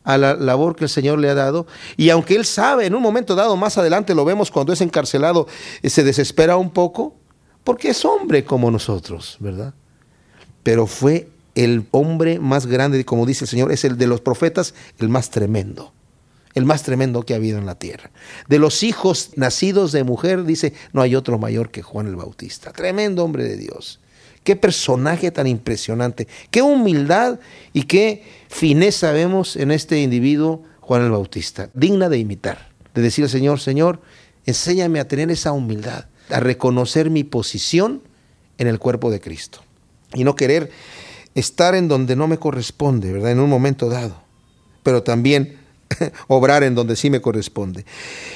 a 0.04 0.18
la 0.18 0.35
labor 0.35 0.76
que 0.76 0.85
el 0.85 0.90
Señor 0.90 1.18
le 1.18 1.28
ha 1.28 1.35
dado. 1.35 1.66
Y 1.96 2.11
aunque 2.11 2.35
él 2.35 2.44
sabe, 2.44 2.87
en 2.87 2.94
un 2.94 3.02
momento 3.02 3.35
dado, 3.35 3.56
más 3.56 3.78
adelante 3.78 4.14
lo 4.14 4.24
vemos 4.24 4.50
cuando 4.50 4.72
es 4.72 4.80
encarcelado, 4.80 5.46
eh, 5.82 5.90
se 5.90 6.02
desespera 6.02 6.56
un 6.56 6.70
poco, 6.70 7.16
porque 7.64 7.90
es 7.90 8.04
hombre 8.04 8.44
como 8.44 8.70
nosotros, 8.70 9.37
¿verdad? 9.40 9.74
Pero 10.62 10.87
fue 10.87 11.29
el 11.55 11.87
hombre 11.90 12.38
más 12.38 12.66
grande, 12.66 13.05
como 13.05 13.27
dice 13.27 13.44
el 13.44 13.48
Señor, 13.48 13.72
es 13.72 13.85
el 13.85 13.98
de 13.98 14.07
los 14.07 14.20
profetas, 14.20 14.75
el 14.98 15.09
más 15.09 15.31
tremendo, 15.31 15.92
el 16.55 16.64
más 16.64 16.83
tremendo 16.83 17.25
que 17.25 17.35
ha 17.35 17.37
habido 17.37 17.59
en 17.59 17.66
la 17.66 17.79
tierra. 17.79 18.11
De 18.48 18.59
los 18.59 18.83
hijos 18.83 19.31
nacidos 19.37 19.92
de 19.92 20.05
mujer, 20.05 20.44
dice, 20.44 20.72
no 20.92 21.03
hay 21.03 21.14
otro 21.14 21.38
mayor 21.38 21.70
que 21.70 21.83
Juan 21.83 22.07
el 22.07 22.16
Bautista. 22.16 22.72
Tremendo 22.72 23.25
hombre 23.25 23.44
de 23.44 23.57
Dios. 23.57 24.01
Qué 24.44 24.57
personaje 24.57 25.31
tan 25.31 25.46
impresionante, 25.46 26.27
qué 26.51 26.62
humildad 26.62 27.38
y 27.72 27.85
qué 27.85 28.25
fineza 28.48 29.12
vemos 29.12 29.55
en 29.55 29.70
este 29.70 30.01
individuo, 30.01 30.64
Juan 30.81 31.03
el 31.03 31.12
Bautista, 31.12 31.70
digna 31.75 32.09
de 32.09 32.18
imitar, 32.18 32.70
de 32.92 33.03
decir 33.03 33.22
al 33.25 33.31
Señor, 33.31 33.61
Señor, 33.61 34.01
enséñame 34.44 34.98
a 34.98 35.07
tener 35.07 35.31
esa 35.31 35.53
humildad, 35.53 36.07
a 36.29 36.40
reconocer 36.40 37.09
mi 37.09 37.22
posición 37.22 38.03
en 38.59 38.66
el 38.66 38.81
cuerpo 38.81 39.12
de 39.12 39.20
Cristo 39.20 39.62
y 40.14 40.25
no 40.25 40.35
querer 40.35 40.70
estar 41.35 41.75
en 41.75 41.88
donde 41.88 42.16
no 42.16 42.29
me 42.29 42.38
corresponde, 42.38 43.12
¿verdad? 43.12 43.33
En 43.33 43.40
un 43.40 43.48
momento 43.48 43.88
dado, 43.88 44.16
pero 44.83 45.03
también 45.03 45.59
obrar 46.29 46.62
en 46.62 46.75
donde 46.75 46.96
sí 46.96 47.11
me 47.11 47.20
corresponde. 47.20 47.85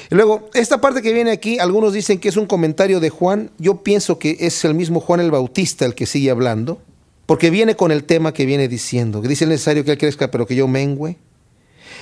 Y 0.09 0.15
luego, 0.15 0.49
esta 0.53 0.81
parte 0.81 1.01
que 1.01 1.13
viene 1.13 1.31
aquí, 1.31 1.59
algunos 1.59 1.93
dicen 1.93 2.19
que 2.19 2.29
es 2.29 2.37
un 2.37 2.45
comentario 2.45 2.99
de 2.99 3.09
Juan, 3.09 3.51
yo 3.57 3.83
pienso 3.83 4.19
que 4.19 4.37
es 4.39 4.63
el 4.65 4.73
mismo 4.73 4.99
Juan 4.99 5.19
el 5.19 5.31
Bautista 5.31 5.85
el 5.85 5.95
que 5.95 6.05
sigue 6.05 6.31
hablando, 6.31 6.81
porque 7.25 7.49
viene 7.49 7.75
con 7.75 7.91
el 7.91 8.05
tema 8.05 8.33
que 8.33 8.45
viene 8.45 8.67
diciendo, 8.67 9.21
que 9.21 9.27
dice 9.27 9.43
el 9.43 9.49
necesario 9.49 9.83
que 9.83 9.91
él 9.91 9.97
crezca, 9.97 10.31
pero 10.31 10.47
que 10.47 10.55
yo 10.55 10.67
mengüe. 10.67 11.17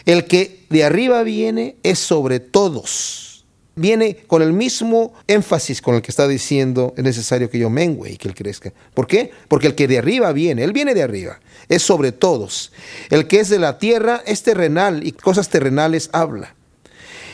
El 0.06 0.26
que 0.26 0.66
de 0.70 0.84
arriba 0.84 1.24
viene 1.24 1.78
es 1.82 2.00
sobre 2.00 2.40
todos 2.40 3.35
viene 3.76 4.18
con 4.28 4.42
el 4.42 4.54
mismo 4.54 5.14
énfasis 5.28 5.82
con 5.82 5.96
el 5.96 6.02
que 6.02 6.12
está 6.12 6.28
diciendo 6.28 6.94
es 6.98 7.04
necesario 7.04 7.50
que 7.50 7.60
yo 7.60 7.70
mengüe 7.70 8.12
y 8.12 8.18
que 8.18 8.28
él 8.28 8.36
crezca. 8.36 8.74
¿Por 8.94 9.08
qué? 9.08 9.32
Porque 9.48 9.68
el 9.68 9.76
que 9.76 9.88
de 9.88 9.98
arriba 9.98 10.32
viene, 10.32 10.64
él 10.64 10.74
viene 10.74 10.94
de 10.94 11.04
arriba, 11.04 11.40
es 11.70 11.82
sobre 11.82 12.12
todos. 12.12 12.72
El 13.10 13.28
que 13.28 13.40
es 13.40 13.50
de 13.50 13.60
la 13.60 13.78
tierra 13.78 14.24
es 14.26 14.44
terrenal 14.44 15.06
y 15.06 15.12
cosas 15.12 15.50
terrenales 15.50 16.10
habla. 16.14 16.56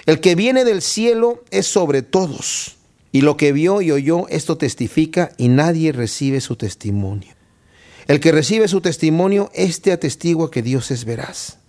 El 0.06 0.20
que 0.20 0.36
viene 0.36 0.66
del 0.66 0.82
cielo 0.82 1.44
es 1.52 1.68
sobre 1.68 2.02
todos. 2.02 2.78
Y 3.12 3.22
lo 3.22 3.38
que 3.38 3.52
vio 3.52 3.82
y 3.82 3.92
oyó, 3.92 4.28
esto 4.30 4.58
testifica 4.58 5.32
y 5.38 5.50
nadie 5.50 5.92
recibe 5.92 6.42
su 6.42 6.56
testimonio. 6.56 7.36
El 8.08 8.20
que 8.20 8.32
recibe 8.32 8.68
su 8.68 8.82
testimonio, 8.82 9.52
este 9.54 9.92
atestigua 9.92 10.50
que 10.50 10.62
Dios 10.62 10.92
es 10.92 11.06
veraz. 11.06 11.61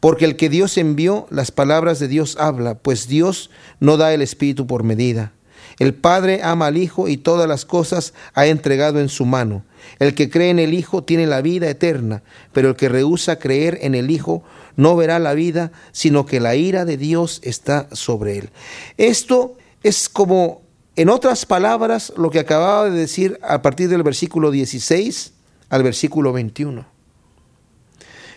Porque 0.00 0.24
el 0.24 0.36
que 0.36 0.48
Dios 0.48 0.78
envió, 0.78 1.26
las 1.30 1.50
palabras 1.50 1.98
de 1.98 2.08
Dios 2.08 2.36
habla, 2.40 2.76
pues 2.76 3.06
Dios 3.06 3.50
no 3.78 3.98
da 3.98 4.14
el 4.14 4.22
Espíritu 4.22 4.66
por 4.66 4.82
medida. 4.82 5.32
El 5.78 5.94
Padre 5.94 6.40
ama 6.42 6.66
al 6.66 6.76
Hijo 6.76 7.08
y 7.08 7.16
todas 7.16 7.48
las 7.48 7.64
cosas 7.64 8.12
ha 8.34 8.46
entregado 8.46 9.00
en 9.00 9.08
su 9.08 9.24
mano. 9.24 9.64
El 9.98 10.14
que 10.14 10.28
cree 10.28 10.50
en 10.50 10.58
el 10.58 10.74
Hijo 10.74 11.04
tiene 11.04 11.26
la 11.26 11.42
vida 11.42 11.68
eterna, 11.68 12.22
pero 12.52 12.70
el 12.70 12.76
que 12.76 12.88
rehúsa 12.88 13.38
creer 13.38 13.78
en 13.82 13.94
el 13.94 14.10
Hijo 14.10 14.42
no 14.76 14.96
verá 14.96 15.18
la 15.18 15.34
vida, 15.34 15.72
sino 15.92 16.26
que 16.26 16.40
la 16.40 16.54
ira 16.54 16.84
de 16.84 16.96
Dios 16.96 17.40
está 17.44 17.88
sobre 17.92 18.38
él. 18.38 18.50
Esto 18.98 19.56
es 19.82 20.08
como, 20.08 20.62
en 20.96 21.08
otras 21.08 21.46
palabras, 21.46 22.12
lo 22.16 22.30
que 22.30 22.40
acababa 22.40 22.90
de 22.90 22.98
decir 22.98 23.38
a 23.42 23.62
partir 23.62 23.88
del 23.88 24.02
versículo 24.02 24.50
16 24.50 25.32
al 25.70 25.82
versículo 25.82 26.32
21. 26.32 26.86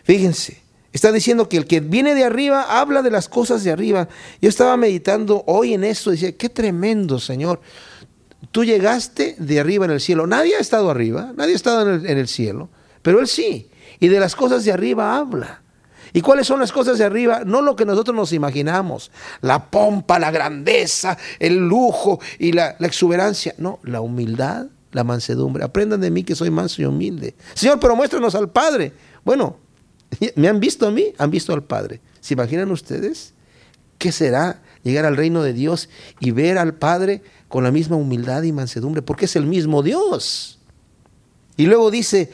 Fíjense, 0.04 0.63
Está 0.94 1.12
diciendo 1.12 1.50
que 1.50 1.58
el 1.58 1.66
que 1.66 1.80
viene 1.80 2.14
de 2.14 2.24
arriba 2.24 2.80
habla 2.80 3.02
de 3.02 3.10
las 3.10 3.28
cosas 3.28 3.64
de 3.64 3.72
arriba. 3.72 4.08
Yo 4.40 4.48
estaba 4.48 4.78
meditando 4.78 5.44
hoy 5.48 5.74
en 5.74 5.84
esto, 5.84 6.12
decía, 6.12 6.38
qué 6.38 6.50
tremendo, 6.50 7.20
Señor. 7.20 7.60
Tú 8.52 8.64
llegaste 8.64 9.36
de 9.40 9.60
arriba 9.60 9.86
en 9.86 9.92
el 9.92 10.00
cielo. 10.00 10.28
Nadie 10.28 10.56
ha 10.56 10.60
estado 10.60 10.92
arriba, 10.92 11.34
nadie 11.36 11.54
ha 11.54 11.56
estado 11.56 11.96
en 11.96 12.18
el, 12.18 12.28
cielo, 12.28 12.70
pero 13.02 13.20
Él 13.20 13.28
sí. 13.28 13.72
Y 14.00 14.08
de 14.08 14.20
las 14.20 14.36
cosas 14.36 14.66
de 14.66 14.72
arriba 14.72 15.18
habla. 15.18 15.64
¿Y 16.14 16.22
cuáles 16.22 16.46
son 16.46 16.60
las 16.60 16.72
cosas 16.72 17.00
de 17.00 17.06
arriba? 17.06 17.42
No 17.44 17.64
lo 17.64 17.76
que 17.76 17.86
nosotros 17.86 18.16
nos 18.16 18.32
imaginamos, 18.32 19.10
la 19.42 19.72
pompa, 19.72 20.20
la 20.20 20.30
grandeza, 20.30 21.18
el 21.40 21.58
lujo 21.58 22.20
y 22.38 22.52
la, 22.52 22.76
la, 22.78 22.86
exuberancia. 22.86 23.56
No, 23.58 23.80
la 23.82 24.00
humildad, 24.00 24.68
la 24.92 25.04
mansedumbre. 25.04 25.64
Aprendan 25.64 26.02
de 26.02 26.12
mí 26.12 26.24
que 26.24 26.36
soy 26.36 26.52
manso 26.52 26.84
y 26.84 26.86
humilde. 26.86 27.34
Señor, 27.56 27.80
pero 27.80 27.96
muéstranos 27.96 28.36
al 28.36 28.52
Padre. 28.52 28.94
Bueno, 29.24 29.63
¿Me 30.36 30.48
han 30.48 30.60
visto 30.60 30.88
a 30.88 30.92
mí? 30.92 31.14
Han 31.18 31.32
visto 31.32 31.54
al 31.54 31.64
Padre. 31.64 32.02
¿Se 32.22 32.34
imaginan 32.34 32.72
ustedes 32.72 33.34
qué 33.98 34.12
será 34.12 34.62
llegar 34.84 35.06
al 35.06 35.18
reino 35.18 35.44
de 35.44 35.54
Dios 35.54 35.90
y 36.20 36.32
ver 36.32 36.58
al 36.58 36.76
Padre 36.76 37.22
con 37.48 37.64
la 37.64 37.72
misma 37.72 37.96
humildad 37.96 38.44
y 38.44 38.52
mansedumbre? 38.52 39.02
Porque 39.02 39.26
es 39.26 39.36
el 39.36 39.46
mismo 39.46 39.84
Dios. 39.84 40.60
Y 41.58 41.66
luego 41.66 41.92
dice, 41.92 42.32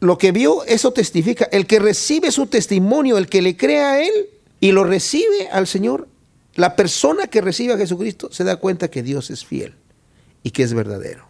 lo 0.00 0.18
que 0.18 0.32
vio, 0.32 0.64
eso 0.64 0.92
testifica. 0.92 1.44
El 1.50 1.66
que 1.66 1.78
recibe 1.78 2.30
su 2.30 2.46
testimonio, 2.46 3.18
el 3.18 3.28
que 3.28 3.42
le 3.42 3.56
crea 3.56 3.92
a 3.92 4.02
Él 4.02 4.12
y 4.60 4.72
lo 4.72 4.84
recibe 4.84 5.48
al 5.52 5.66
Señor, 5.66 6.08
la 6.54 6.76
persona 6.76 7.26
que 7.26 7.40
recibe 7.40 7.74
a 7.74 7.78
Jesucristo 7.78 8.28
se 8.32 8.44
da 8.44 8.56
cuenta 8.56 8.88
que 8.88 9.02
Dios 9.02 9.30
es 9.30 9.44
fiel 9.44 9.74
y 10.42 10.50
que 10.50 10.62
es 10.62 10.72
verdadero. 10.72 11.28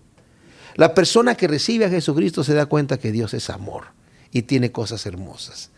La 0.77 0.95
persona 0.95 1.37
que 1.37 1.49
recibe 1.49 1.85
a 1.85 1.91
Jesucristo 1.91 2.45
se 2.45 2.55
da 2.55 2.67
cuenta 2.67 2.99
que 2.99 3.13
Dios 3.13 3.33
es 3.33 3.49
amor 3.49 3.87
y 4.35 4.43
tiene 4.43 4.73
cosas 4.73 5.07
hermosas. 5.07 5.71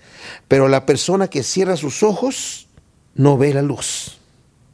Pero 0.48 0.66
la 0.66 0.86
persona 0.86 1.28
que 1.28 1.44
cierra 1.44 1.76
sus 1.76 2.02
ojos 2.02 2.66
no 3.14 3.38
ve 3.38 3.54
la 3.54 3.62
luz, 3.62 4.16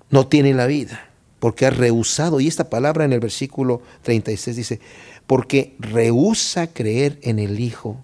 no 0.08 0.28
tiene 0.28 0.54
la 0.54 0.66
vida, 0.66 1.10
porque 1.40 1.66
ha 1.66 1.70
rehusado, 1.70 2.40
y 2.40 2.48
esta 2.48 2.70
palabra 2.70 3.04
en 3.04 3.12
el 3.12 3.20
versículo 3.20 3.82
36 4.02 4.56
dice, 4.56 4.80
porque 5.26 5.74
rehúsa 5.80 6.68
creer 6.68 7.18
en 7.22 7.38
el 7.38 7.60
Hijo 7.60 8.02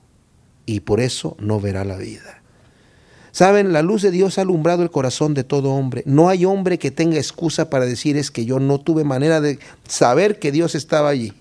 y 0.67 0.81
por 0.81 1.01
eso 1.01 1.37
no 1.39 1.61
verá 1.61 1.85
la 1.85 1.97
vida. 1.97 2.43
Saben, 3.31 3.73
la 3.73 3.83
luz 3.83 4.03
de 4.03 4.11
Dios 4.11 4.39
ha 4.39 4.41
alumbrado 4.41 4.83
el 4.83 4.91
corazón 4.91 5.33
de 5.33 5.45
todo 5.45 5.71
hombre. 5.71 6.03
No 6.07 6.29
hay 6.29 6.45
hombre 6.45 6.79
que 6.81 6.91
tenga 6.91 7.19
excusa 7.19 7.71
para 7.71 7.87
decir 7.87 8.17
es 8.17 8.33
que 8.33 8.45
yo 8.45 8.59
no 8.59 8.81
tuve 8.81 9.05
manera 9.05 9.41
de 9.41 9.61
saber 9.87 10.41
que 10.41 10.51
Dios 10.51 10.75
estaba 10.75 11.09
allí. 11.09 11.35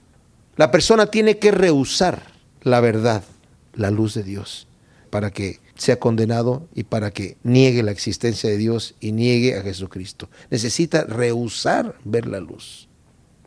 La 0.57 0.69
persona 0.69 1.07
tiene 1.07 1.39
que 1.39 1.51
rehusar 1.51 2.21
la 2.61 2.81
verdad, 2.81 3.23
la 3.77 3.91
luz 3.91 4.13
de 4.13 4.23
Dios, 4.23 4.67
para 5.09 5.31
que 5.31 5.59
sea 5.75 5.99
condenado 5.99 6.67
y 6.75 6.83
para 6.83 7.11
que 7.11 7.37
niegue 7.43 7.83
la 7.83 7.91
existencia 7.91 8.49
de 8.49 8.57
Dios 8.57 8.95
y 8.99 9.11
niegue 9.11 9.57
a 9.57 9.61
Jesucristo. 9.61 10.29
Necesita 10.49 11.03
rehusar 11.05 11.95
ver 12.03 12.27
la 12.27 12.39
luz. 12.39 12.89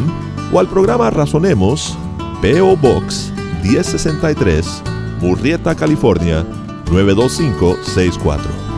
o 0.53 0.59
al 0.59 0.67
programa 0.67 1.09
Razonemos 1.09 1.97
PO 2.41 2.77
Box 2.77 3.33
1063 3.63 4.90
Murrieta, 5.21 5.75
California 5.75 6.43
92564. 6.89 8.70